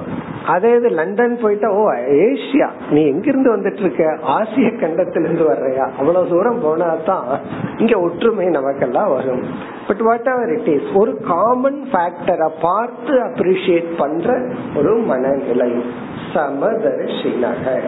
[0.47, 2.68] அதே இது லண்டன் போயிட்டா ஓ ஏசியா?
[2.91, 5.87] நீ எங்கிருந்து வந்துட்டு இருக்க ஆசிய கண்டத்திலிருந்து வர்றையா?
[5.99, 7.41] அவ்வளவு தூரம் போனா தான்
[7.78, 9.45] இங்க ஒற்றுமை நமக்கெல்லாம் வரும்.
[9.87, 14.41] But whatever it is ஒரு காமன் ஃபேக்டரை பார்த்து அப்ரிஷியேட் பண்ற
[14.76, 15.70] ஒரு மனநிலை.
[16.35, 17.80] சமதர்ஷினக.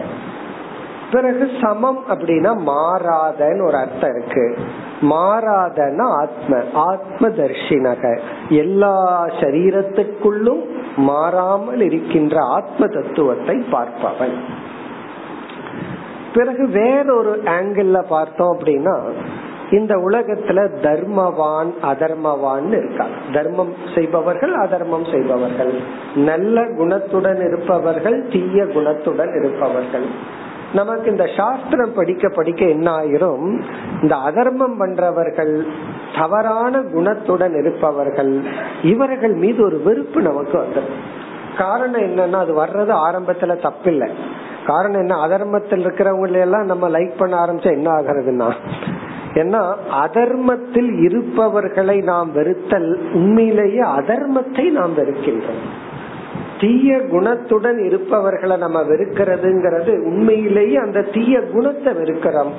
[1.11, 4.57] பிறகு சமம் அப்படின்னா மாறாதன்னு ஒரு அர்த்தம் இருக்கு.
[5.01, 10.63] மாறாதன ஆத்ம ஆத்ம தர்ஷினக எல்லா சரீரத்துக்குள்ளும்
[10.95, 14.37] மாறாமல் இருக்கின்ற ஆத்ம தத்துவத்தை பார்ப்பவன்.
[16.33, 19.11] பிறகு வேறொரு ஆங்கிள் பார்த்தோம் அப்படின்னா
[19.71, 23.05] இந்த உலகத்துல தர்மவான் அதர்மவான் இருக்கா.
[23.33, 25.79] தர்மம் செய்பவர்கள் அதர்மம் செய்பவர்கள்.
[26.15, 30.35] நல்ல குணத்துடன் இருப்பவர்கள் தீய குணத்துடன் இருப்பவர்கள்.
[30.73, 33.61] நமக்கு இந்த சாஸ்திரம் படிக்க படிக்க என்ன ஆயிரும்?
[34.01, 35.67] இந்த அதர்மம் பண்றவர்கள்
[36.19, 38.41] தவறான குணத்துடன் இருப்பவர்கள்
[38.83, 41.15] இவர்கள் மீது ஒரு வெறுப்பு நமக்கு வந்துடும்
[41.57, 44.09] காரணம் என்னன்னா அது வர்றது ஆரம்பத்துல தப்பில்லை.
[44.65, 45.27] காரணம் என்ன?
[45.27, 48.53] அதர்மத்தில் இருக்கிறவங்களை எல்லாம் நம்ம லைக் பண்ண ஆரம்பிச்சா என்ன ஆகுறதுன்னா
[49.33, 55.61] ஏன்னா அதர்மத்தில் இருப்பவர்களை நாம் வெறுத்தல் உண்மையிலேயே அதர்மத்தை நாம் வெறுக்கின்றோம்.
[56.59, 62.51] தீய குணத்துடன் இருப்பவர்களை நம்ம வெறுக்கிறதுங்கிறது உண்மையிலேயே அந்த தீய குணத்தை வெறுக்கிறோம்.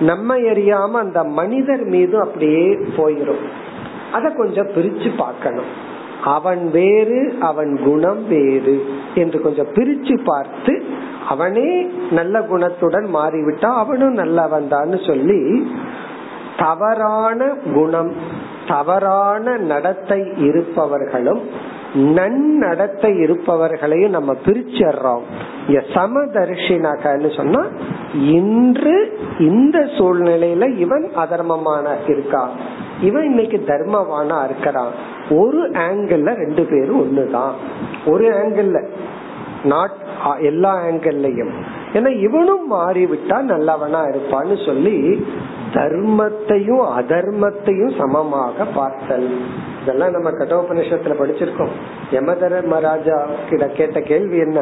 [0.00, 3.42] நம்ம அறியாம அந்த மனிதர் மீது அப்படியே போயிரும்.
[4.12, 5.90] அத கொஞ்சம் பிரிச்சு பார்க்கணும்.
[6.24, 8.84] அவன் வேறு அவன் குணம் வேறு
[9.14, 10.82] என்று கொஞ்சம் பிரிச்சு பார்த்து
[11.28, 11.70] அவனே
[12.10, 15.40] நல்ல குணத்துடன் மாறிவிட்டா அவனும் நல்லவன் தான் சொல்லி
[16.58, 18.12] தவறான குணம்
[18.68, 21.40] தவறான நடத்தை இருப்பவர்களும்
[21.94, 25.20] நன்னடத்தை இருப்பவர்களையும் நம்ம பிரிச்சிடுறோம்
[25.68, 27.66] சமதர்ஷினகன்னு சொன்னா
[28.14, 32.48] இன்று இந்த சூழ்நிலையில இவன் அதர்மமான இருக்கான்
[33.00, 37.52] இவன் இன்னைக்கு தர்மவானா இருக்கிறான் ஒரு ஆங்கிள் ரெண்டு பேரும் ஒண்ணுதான்.
[38.06, 38.84] ஒரு ஆங்கிள்
[39.64, 39.90] நாட்
[40.40, 41.52] எல்லா ஆங்கிள்லயும்
[41.92, 45.26] ஏன்னா இவனும் மாறிவிட்டா நல்லவனா இருப்பான்னு சொல்லி
[45.72, 49.30] தர்மத்தையும் அதர்மத்தையும் சமமாக பார்த்தல்.
[49.82, 51.68] இதெல்லாம் நம்ம கட்டோபனிஷத்துல படிச்சிருக்கோம்.
[52.10, 54.60] யம தர்மராஜா கிட்ட கேட்ட கேள்வி என்ன?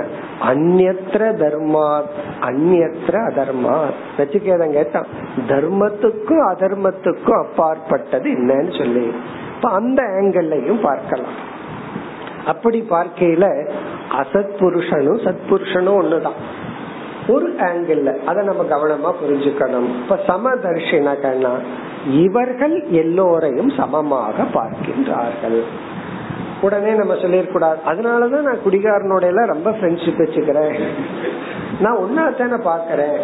[0.48, 2.02] அந்நத்திர தர்மா
[2.40, 3.78] அந்நத்திர அதர்மா
[4.18, 5.06] நச்சுக்கேதன் கேட்டான்.
[5.48, 9.12] தர்மத்துக்கும் அதர்மத்துக்கும் அப்பாற்பட்டது என்னன்னு சொல்லி.
[9.56, 11.58] இப்ப அந்த ஆங்கிள்லையும் பார்க்கலாம்.
[12.46, 13.70] அப்படி பார்க்கையில
[14.12, 16.38] அசத் புருஷனும் சத்புருஷனும் ஒண்ணுதான்.
[17.28, 19.88] ஒரு ஆங்கிள் அதை நம்ம கவனமா புரிஞ்சுக்கணும்.
[20.02, 21.50] இப்ப சமதர்ஷினா
[22.06, 25.62] இவர்கள் எல்லோரையும் சமமாக பார்க்கின்றார்கள்.
[26.60, 30.80] உடனே நம்ம சொல்லிடக்கூடாது அதனாலதான் நான் குடிகாரனோட எல்லாம் ரொம்ப ஃப்ரெண்ட்ஷிப் வச்சுக்கிறேன்.
[31.80, 33.18] நான் ஒன்னாத்தான பாக்கிறேன்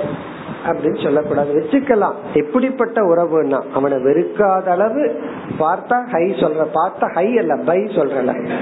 [0.67, 1.51] அப்படின்னு சொல்லக்கூடாது.
[1.55, 2.15] வச்சுக்கலாம்.
[2.35, 5.21] எப்படிப்பட்ட உறவுன்னா அவனை வெறுக்காத அளவு
[5.59, 8.59] பார்த்தா ஹை சொல்ற பார்த்தா ஹை அல்ல பை சொல்றல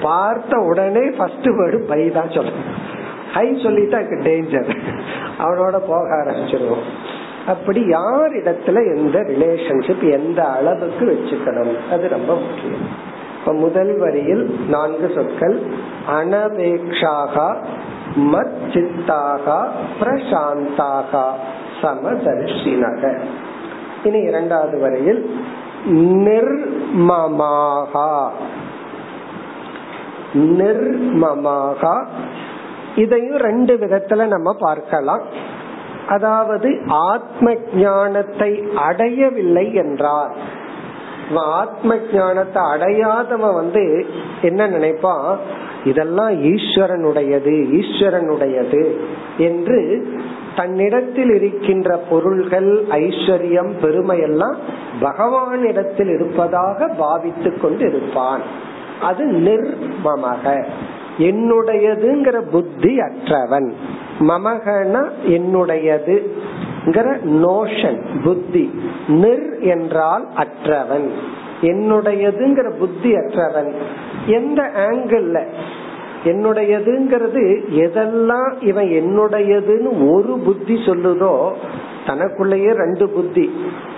[0.00, 2.64] பார்த்த உடனே ஃபர்ஸ்ட் வேர்டு பை தான் சொல்றேன்.
[3.32, 4.76] ஹை சொல்லிட்டா டேஞ்சர்
[5.38, 7.14] அவனோட போக ஆரம்பிச்சிருவோம்.
[7.46, 11.74] அப்படி யார் இடத்துல எந்த ரிலேஷன்ஷிப் எந்த அளவுக்கு வச்சுக்கணும்?
[11.90, 13.14] அது ரொம்ப முக்கியம்.
[13.38, 15.62] இப்ப முதல் வரியில் நான்கு சொற்கள்
[16.08, 17.56] அனபேக்ஷாகா
[18.16, 19.68] மத் சித்தாகா
[20.00, 21.30] பிரசாந்தாகா
[21.82, 23.18] சமதர்ஷினக
[24.04, 25.40] இனி இரண்டாவது வரையில்
[26.26, 28.30] நிர்மமாகா
[30.34, 32.06] நிர்மமாகா.
[32.96, 35.20] இதையும் ரெண்டு விதத்துல நம்ம பார்க்கலாம்.
[36.08, 40.36] அதாவது ஆத்ம ஞானத்தை அடையவில்லை என்றார்.
[41.34, 44.06] ஆத்ம ஞானத்தை அடையாதவன் வந்து
[44.42, 45.38] என்ன நினைப்பான்
[45.84, 48.96] இதெல்லாம் ஈஸ்வரனுடையது ஈஸ்வரனுடையது
[49.38, 50.08] என்று
[50.56, 54.56] தன்னிடத்தில் இருக்கின்ற பொருள்கள் ஐஸ்வர்யம் பெருமை எல்லாம்
[55.00, 58.40] பகவானிடத்தில் இருப்பதாக பாவித்து கொண்டு இருப்பான்.
[59.00, 60.64] அது நிர்மமக.
[61.18, 63.74] என்னுடையதுங்கிற புத்தி அற்றவன்.
[64.20, 66.22] மமகன என்னுடையது
[67.24, 68.70] நோஷன் புத்தி
[69.08, 71.08] நிர் என்றால் அற்றவன்.
[71.62, 73.72] என்னுடையதுங்கிற புத்தி அற்றவன்.
[74.26, 75.42] எந்த ஆங்கிள்
[76.24, 81.52] என்னுடையதுங்கிறது எதெல்லாம் இவன் என்னுடையதுன்னு ஒரு புத்தி சொல்லுதோ
[82.06, 83.50] தனக்குள்ளேயே ரெண்டு புத்தி.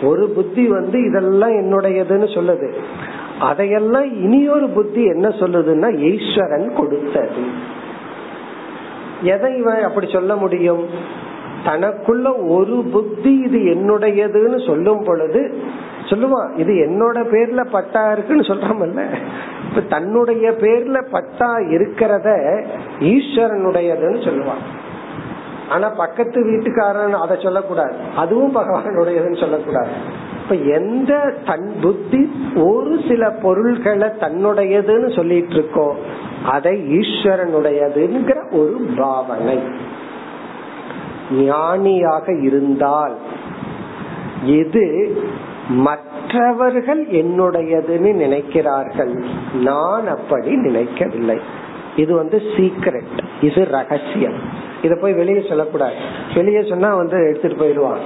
[0.03, 2.73] ஒரு புத்தி வந்து இதெல்லாம் என்னுடையதுன்னு சொல்லுது.
[3.41, 7.77] அதையெல்லாம் இனியொரு புத்தி என்ன சொல்லுதுன்னா ஈஸ்வரன் கொடுத்தது.
[9.23, 10.87] எதை இவன் அப்படி சொல்ல முடியும்?
[11.65, 15.59] தனக்குள்ள ஒரு புத்தி இது என்னுடையதுன்னு சொல்லும் பொழுது
[16.05, 19.17] சொல்லுவான் இது என்னோட பேர்ல பட்டா இருக்குன்னு சொல்றமல்ல?
[19.69, 22.29] இப்ப தன்னுடைய பேர்ல பட்டா இருக்கிறத
[23.01, 24.63] ஈஸ்வரனுடையதுன்னு சொல்லுவான்.
[25.69, 27.95] ஆனா பக்கத்து வீட்டுக்காரன் அதை சொல்லக்கூடாது.
[28.17, 29.89] அதுவும் பகவானுடையதுன்னு சொல்லக்கூடாது.
[30.43, 35.95] இப்ப எந்த தன் புத்தி ஒரு சில பொருள்களை தன்னுடையதுன்னு சொல்லிட்டு இருக்கோ
[36.45, 39.59] அதை ஈஸ்வரனுடையதுங்கிற ஒரு பாவனை.
[41.31, 43.17] ஞானியாக இருந்தால்
[44.45, 45.17] எது
[45.69, 49.25] மற்றவர்கள் என்னுடையதுன்னு நினைக்கிறார்கள்.
[49.55, 51.41] நான் அப்படி நினைக்கவில்லை.
[51.97, 54.67] இது வந்து சீக்ரெட் இது ரகசியம்.
[54.83, 55.95] இத போய் வெளியே சொல்லக்கூடாது.
[56.35, 57.99] வெளியே சொன்னா வந்து எடுத்துட்டு போயிடுவான்.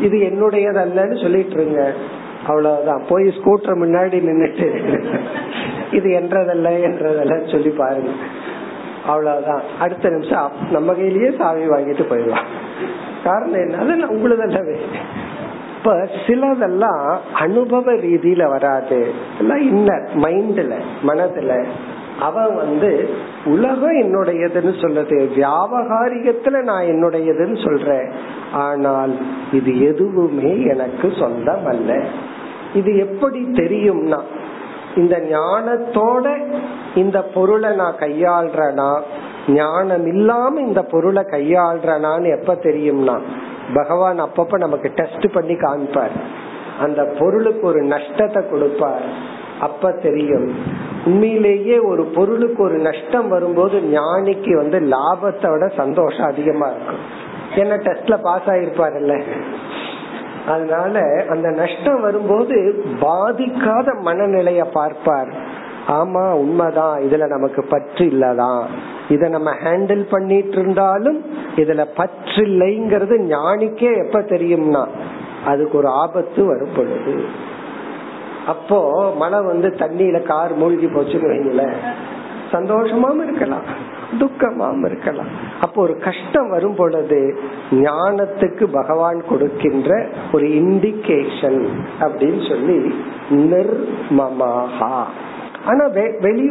[0.00, 1.92] இது என்னுடையது அல்லன்னு சொல்லிட்டு இருங்க.
[2.50, 3.02] அவ்வளவுதான்.
[3.08, 4.68] போய் ஸ்கூட்டர் முன்னாடி நின்றுட்டு
[5.92, 8.10] இது என்றதல்ல என்றதல்ல சொல்லி பாருங்க.
[9.06, 9.62] அவ்வளவுதான்.
[9.80, 12.48] அடுத்த நிமிஷம் நம்ம கையிலயே சாவி வாங்கிட்டு போயிடலாம்.
[13.24, 14.06] காரணம் என்ன?
[14.06, 14.76] உங்களுதல்லவே.
[15.78, 18.98] இப்ப சிலதெல்லாம் அனுபவ ரீதியில வராது.
[19.38, 20.74] எல்லாம் இன்னர் மைண்ட்ல
[21.06, 21.64] மனதுல.
[22.20, 23.08] அவன் வந்து
[23.44, 28.10] உலகம் என்னுடையதுன்னு சொல்றது வியாபகாரிகத்துல நான் என்னுடையதுன்னு சொல்றேன்.
[28.52, 29.14] ஆனால்
[29.52, 32.04] இது எதுவுமே எனக்கு சொந்தம் அல்ல
[32.74, 34.20] இது எப்படி தெரியும்னா
[34.96, 36.54] இந்த ஞானத்தோட
[36.94, 39.00] இந்த பொருளை நான் கையாள்றனா
[39.48, 43.20] ஞானம் இல்லாம இந்த பொருளை கையாள்றனான்னு எப்ப தெரியும்னா
[43.74, 46.16] பகவான் அப்பப்ப நமக்கு டெஸ்ட் பண்ணி காமிப்பார்
[46.80, 49.02] அந்த பொருளுக்கு ஒரு நஷ்டத்தை கொடுப்பார்.
[49.60, 50.54] அப்ப தெரியும்.
[51.04, 56.98] உண்மையிலேயே ஒரு பொருளுக்கு ஒரு நஷ்டம் வரும்போது ஞானிக்கு வந்து லாபத்தை விட சந்தோஷம் அதிகமா இருக்கும்.
[57.56, 59.22] என்ன டெஸ்ட்ல பாஸ் ஆயிருப்பாருல்ல?
[60.46, 65.58] அதனால அந்த நஷ்டம் வரும்போது பாதிக்காத மனநிலைய பார்ப்பார்.
[65.88, 67.00] ஆமா உண்மைதான்.
[67.00, 68.64] இதுல நமக்கு பற்று இல்லதான்.
[69.08, 71.24] இத நம்ம ஹேண்டில் பண்ணிட்டு இருந்தாலும்
[71.56, 74.86] இதுல பற்று இல்லைங்கிறது ஞானிக்கே எப்ப தெரியும்னா
[75.44, 77.24] அதுக்கு ஒரு ஆபத்து வரும் பொழுது.
[78.46, 81.68] அப்போ மழை வந்து தண்ணியில கார் மூழ்கி போச்சுன்னு வைங்கள
[82.52, 83.62] சந்தோஷமாவும் இருக்கலாம்
[84.18, 85.49] துக்கமாவும் இருக்கலாம்.
[85.60, 87.38] அப்போ ஒரு கஷ்டம் வரும் பொழுது
[87.70, 91.66] ஞானத்துக்கு பகவான் கொடுக்கின்ற ஒரு இண்டிகேஷன்
[92.00, 92.94] அப்படின்னு சொல்லி
[93.30, 95.02] நிர்மமாகா.
[95.66, 95.86] ஆனா
[96.20, 96.50] வெளி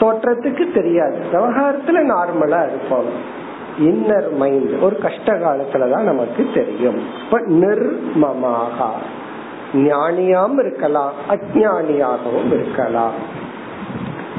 [0.00, 1.18] தோற்றத்துக்கு தெரியாது.
[1.32, 3.42] விவகாரத்துல நார்மலா இருப்போம்.
[3.80, 7.00] இன்னர் மைண்ட் ஒரு கஷ்ட காலத்துலதான் நமக்கு தெரியும்.
[7.24, 8.88] இப்ப நிர்மமாகா.
[9.74, 13.42] ஞானியாம் இருக்கலாம் அஜானியாகவும் இருக்கலாம்.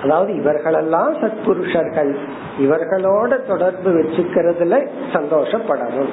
[0.06, 2.16] அதாவது இவர்களெல்லாம் சத்புருஷர்கள்.
[2.60, 6.12] இவர்களோட தொடர்பு வச்சுக்கிறதுல சந்தோஷப்படணும்.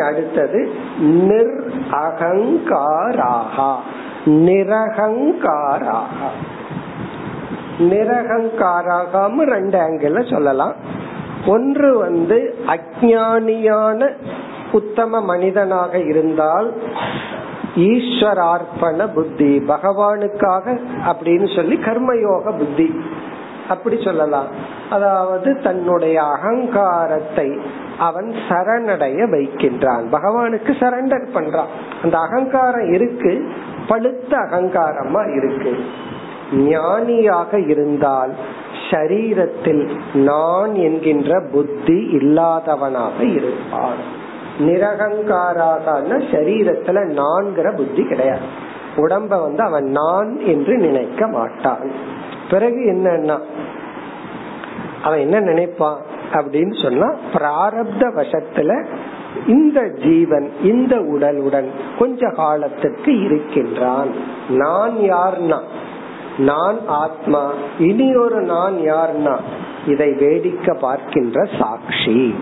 [0.00, 3.74] அடுத்தது நிர் அகங்காராகா.
[4.24, 6.18] நிரகங்காராக.
[7.78, 10.74] நிரகங்காராகாம ரெண்டு ஆங்கிள் சொல்லலாம்.
[11.46, 14.10] ஒன்று வந்து அஜானியான
[14.72, 16.72] உத்தம மனிதனாக இருந்தால்
[17.76, 23.00] ஈஸ்வரார்ப்பண புத்தி பகவானுக்காக அப்படின்னு சொல்லி கர்மயோக புத்தி.
[23.68, 24.46] அப்படி சொல்லலாம்.
[24.90, 27.58] அதாவது தன்னுடைய அகங்காரத்தை
[27.98, 30.04] அவன் சரணடைய வைக்கின்றான்.
[30.12, 31.70] பகவானுக்கு சரண்டர் பண்றான்.
[32.02, 33.48] அந்த அகங்காரம் இருக்கு
[33.88, 35.84] பழுத்த அகங்காரமா இருக்கு.
[36.52, 38.34] ஞானியாக இருந்தால்
[38.90, 44.18] சரீரத்தில் நான் என்கின்ற புத்தி இல்லாதவனாக இருப்பான்.
[44.60, 48.68] நிரகங்காராக சரீரத்துல நான்கிற புத்தி கிடையாது.
[48.96, 51.90] உடம்ப வந்து அவன் நான் என்று நினைக்க மாட்டான்.
[52.50, 53.38] பிறகு என்னன்னா
[55.02, 55.98] அவன் என்ன நினைப்பான்
[56.32, 58.86] அப்படின்னு சொன்னா பிராரப்த வசத்துல
[59.46, 64.14] இந்த ஜீவன் இந்த உடலுடன் கொஞ்ச காலத்துக்கு இருக்கின்றான்.
[64.48, 65.58] நான் யார்னா?
[66.38, 67.52] நான் ஆத்மா.
[67.78, 69.38] இனி ஒரு நான் யார்னா?
[69.86, 72.34] இதை வேடிக்கை பார்க்கின்ற சாட்சி.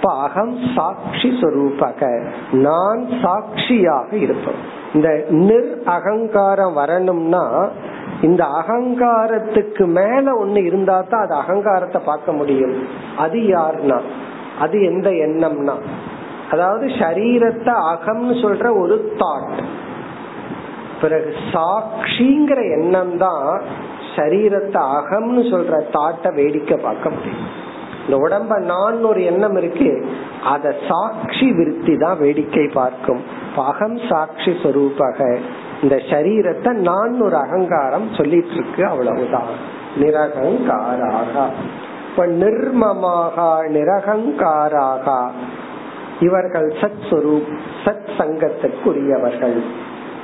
[0.00, 2.30] இப்ப அகம் சாட்சி சொரூபக.
[2.52, 4.60] நான் சாட்சியாக இருப்பேன்.
[4.94, 7.68] இந்த நிர் அகங்காரம் வரணும்னா
[8.20, 12.86] இந்த அகங்காரத்துக்கு மேல ஒண்ணு இருந்தா தான் அது அகங்காரத்தை பார்க்க முடியும்.
[13.16, 14.00] அது யார்னா?
[14.58, 15.74] அது எந்த எண்ணம்னா?
[16.50, 19.62] அதாவது சரீரத்தை அகம்னு சொல்ற ஒரு தாட்
[21.00, 23.60] பிறகு சாட்சிங்கிற எண்ணம் தான்
[24.16, 27.66] சரீரத்தை அகம்னு சொல்ற தாட்டை வேடிக்கை பார்க்க முடியும்.
[28.08, 30.06] இந்த உடம்ப நான் ஒரு எண்ணம் இருக்கு.
[30.44, 33.22] அத சாட்சி விருத்தி தான் வேடிக்கை பார்க்கும்.
[33.56, 35.38] அகம் சாட்சி சொரூபக.
[35.82, 39.76] இந்த சரீரத்தை நான் ஒரு அகங்காரம் சொல்லிட்டு இருக்கு அவ்வளவுதான்.
[39.98, 41.46] நிரகங்காராக.
[42.10, 45.28] இப்ப நிர்மமாக நிரகங்காராக.
[46.20, 49.62] இவர்கள் சத் சுரூப் சத் சங்கத்திற்குரியவர்கள்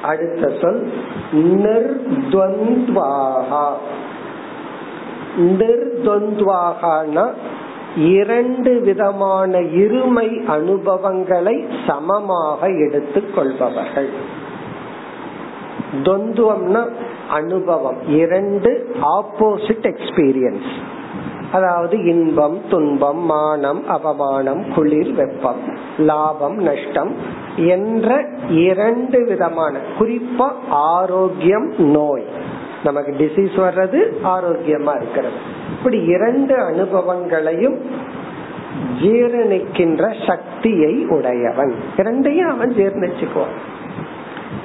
[0.02, 0.92] அடுத்த சொல்
[1.32, 3.66] நிர்துவந்த்வாகா.
[5.36, 7.30] நிர்துவந்த்வாகனா
[7.96, 14.08] இரண்டு விதமான இருமை அனுபவங்களை சமமாக எடுத்துக் கொள்பவர்கள்.
[16.02, 16.88] தொந்துவம்னா
[17.30, 18.08] அனுபவம்.
[18.08, 20.70] இரண்டு ஆப்போசிட் எக்ஸ்பீரியன்ஸ்
[21.52, 25.60] அதாவது இன்பம் துன்பம் மானம் அவமானம் குளிர் வெப்பம்
[25.98, 27.14] லாபம் நஷ்டம்
[27.56, 32.24] என்ற இரண்டு விதமான குறிப்பா ஆரோக்கியம் நோய்.
[32.84, 35.62] நமக்கு டிசீஸ் வர்றது ஆரோக்கியமா இருக்கிறது.
[35.84, 37.78] இப்படி இரண்டு அனுபவங்களையும்
[39.02, 41.74] ஜீரணிக்கின்ற சக்தியை உடையவன்.
[41.96, 43.56] இரண்டையும் அவன் ஜீர்ணிச்சுக்குவான்.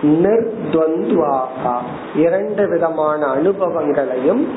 [0.02, 1.78] நிர்துவந்துவாகா.
[2.16, 4.48] இரண்டு விதமான அனுபவங்களையும்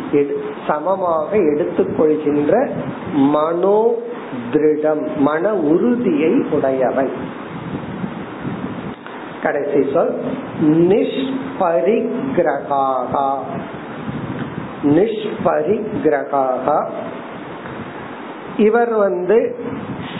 [0.66, 2.70] சமமாக எடுத்துக்கொள்கின்ற
[3.12, 3.94] மனோ
[4.52, 7.10] திருடம் மன உறுதியை உடையவன்.
[9.42, 10.20] கடைசி சொல்
[10.60, 13.34] நிஷ்பரிகிரகாகா.
[14.82, 16.84] நிஷ்பரிகிரகாகா.
[18.56, 19.56] இவர் வந்து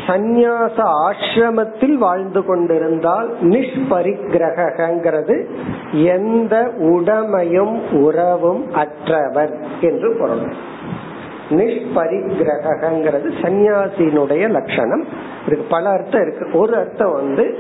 [0.07, 5.49] சந்நியாச ஆசிரமத்தில் வாழ்ந்து கொண்டிருந்தால் நிஷ்பரிகிரகிறது
[5.93, 10.53] எந்த உடமையும் உறவும் அற்றவர் என்று பொருள்.
[11.51, 15.05] நிஷ்பரிகிரகிறது சந்நியாசியினுடைய லட்சணம்.
[15.47, 16.59] இருக்கு பல அர்த்தம் இருக்கு.
[16.59, 17.59] ஒரு அர்த்தம் வந்து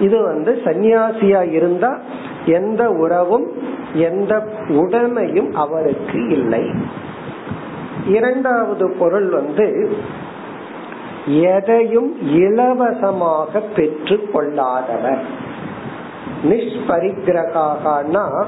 [0.00, 1.98] இது வந்து சந்நியாசியா இருந்தா
[2.46, 3.52] எந்த உறவும்
[3.94, 6.70] எந்த உடமையும் அவருக்கு இல்லை.
[8.06, 9.96] இரண்டாவது பொருள் வந்து
[11.26, 15.24] எதையும் இலவசமாக பெற்று கொள்ளாதவர்.
[16.44, 18.46] நிஷ்பரிகிரகாகனா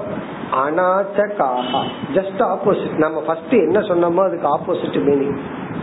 [0.52, 1.84] அனாச்சகாகா
[2.14, 5.38] ஜஸ்ட் ஆப்போசிட் நம்ம ஃபர்ஸ்ட் என்ன சொன்னோமோ அதுக்கு ஆப்போசிட் மீனிங்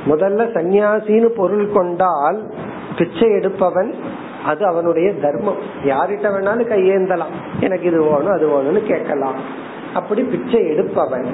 [0.08, 2.44] முதல்ல சன்னியாசின்னு பொருள் கொண்டால்
[2.98, 3.96] பிச்சை எடுப்பவன்
[4.46, 5.58] அது அவனுடைய தர்மம்.
[5.84, 7.62] யார்கிட்ட வேணாலும் கையேந்தலாம்.
[7.62, 9.36] எனக்கு இது வேணும் அது வேணும்னு கேட்கலாம்.
[9.94, 11.26] அப்படி பிச்சை எடுப்பவன்.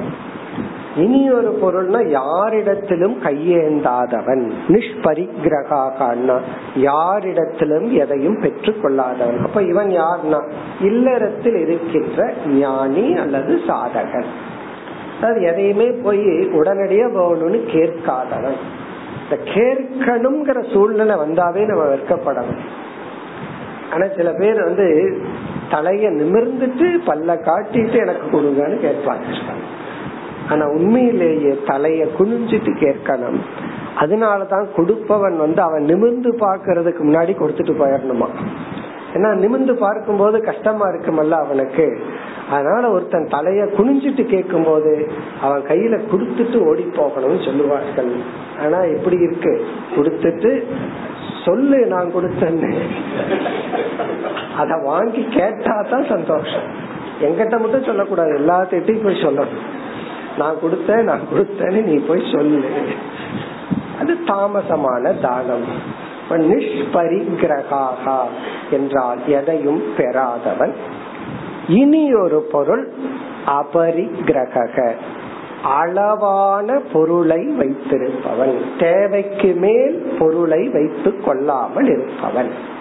[0.96, 4.52] இனி ஒரு பொருள்னா யாரிடத்திலும் கையேந்தாதவன்.
[4.68, 6.40] நிஷ்பரிகிரகான்னா
[6.76, 10.50] யாரிடத்திலும் எதையும் பெற்று கொள்ளாதவன் அப்ப இவன் யார்னா?
[10.82, 14.26] இல்லறத்தில் இருக்கின்ற ஞானி அல்லது சாதகன்.
[15.22, 18.60] அது எதையுமே போய் உடனடியா வேணும்னு கேட்காதவன்.
[19.24, 22.79] இந்த கேட்கணுங்கிற சூழ்நிலை வந்தாவே நம்ம வெட்கப்படணும்.
[23.94, 24.88] ஆனா சில பேர் வந்து
[25.72, 29.38] தலைய நிமிர்ந்துட்டு பல்ல காட்டிட்டு எனக்கு கொடுங்கன்னு கேட்பாங்க.
[30.50, 33.40] ஆனா உண்மையிலேயே தலைய குனிஞ்சிட்டு கேட்கணும்.
[34.00, 38.28] அதனாலதான் கொடுப்பவன் வந்து அவன் நிமிர்ந்து பாக்குறதுக்கு முன்னாடி கொடுத்துட்டு போயிடணுமா
[39.14, 42.00] ஏன்னா நிமிர்ந்து பார்க்கும் போது கஷ்டமா இருக்குமல்ல அவனுக்கு.
[42.52, 45.12] அதனால ஒருத்தன் தலைய குனிஞ்சிட்டு கேட்கும் போது
[45.42, 48.12] அவன் கையில குடுத்துட்டு ஓடி போகணும்னு சொல்லுவார்கள்.
[48.64, 49.66] ஆனா எப்படி இருக்கு.
[49.96, 50.64] கொடுத்துட்டு
[51.46, 52.72] சொல்லு நான் கொடுத்தேன்னு.
[54.58, 56.68] அத வாங்கி கேட்டா தான் சந்தோஷம்.
[57.22, 59.64] எங்கிட்ட மட்டும் சொல்லக்கூடாது எல்லாத்திட்டையும் போய் சொல்லணும்?
[60.38, 62.70] நான் கொடுத்தேன் நான் கொடுத்தேன்னு நீ போய் சொல்லு.
[64.00, 65.98] அது தாமசமான தானம்
[66.30, 68.20] நிஷ்பரிகிரகாகா
[68.72, 70.74] என்றால் எதையும் பெறாதவன்.
[71.68, 72.90] இனி ஒரு பொருள்
[73.46, 74.94] அபரிகிரக
[75.64, 78.56] அளவான பொருளை வைத்திருப்பவன்.
[78.80, 82.78] தேவைக்கு மேல் பொருளை வைத்து கொள்ளாமல் இருப்பவன்.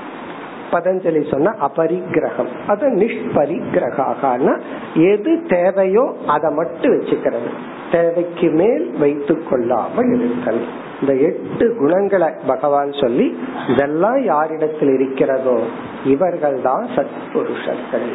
[0.72, 4.60] பதஞ்சலி சொன்ன அபரிகிரகம் அது நிஷ்பரிகிரகான
[4.94, 7.50] எது தேவையோ அதை மட்டும் வச்சுக்கிறது.
[7.92, 10.62] தேவைக்கு மேல் வைத்து கொள்ளாமல் இருத்தல்.
[11.00, 15.58] இந்த எட்டு குணங்களை பகவான் சொல்லி இதெல்லாம் யாரிடத்தில் இருக்கிறதோ
[16.04, 18.08] இவர்கள் தான் சத்புருஷர்கள்.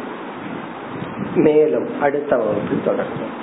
[1.34, 3.33] மேலும் அடுத்த வகுப்பு தொடரும்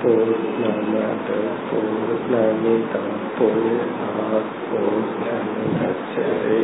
[0.00, 1.28] பூர்ணமத
[1.66, 6.58] பூர்ணமிதம் பூர்ணாத் பூர்ணமுதச்சதே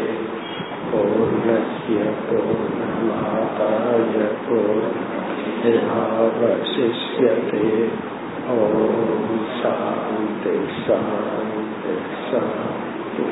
[0.88, 4.14] பூர்ணஸ்ய பூர்ணமாதாய
[6.36, 7.68] பூர்ணமேவாவசிஷ்யதே
[8.54, 11.94] ஓம் சாந்தி சாந்தி
[12.26, 13.28] சாந்தி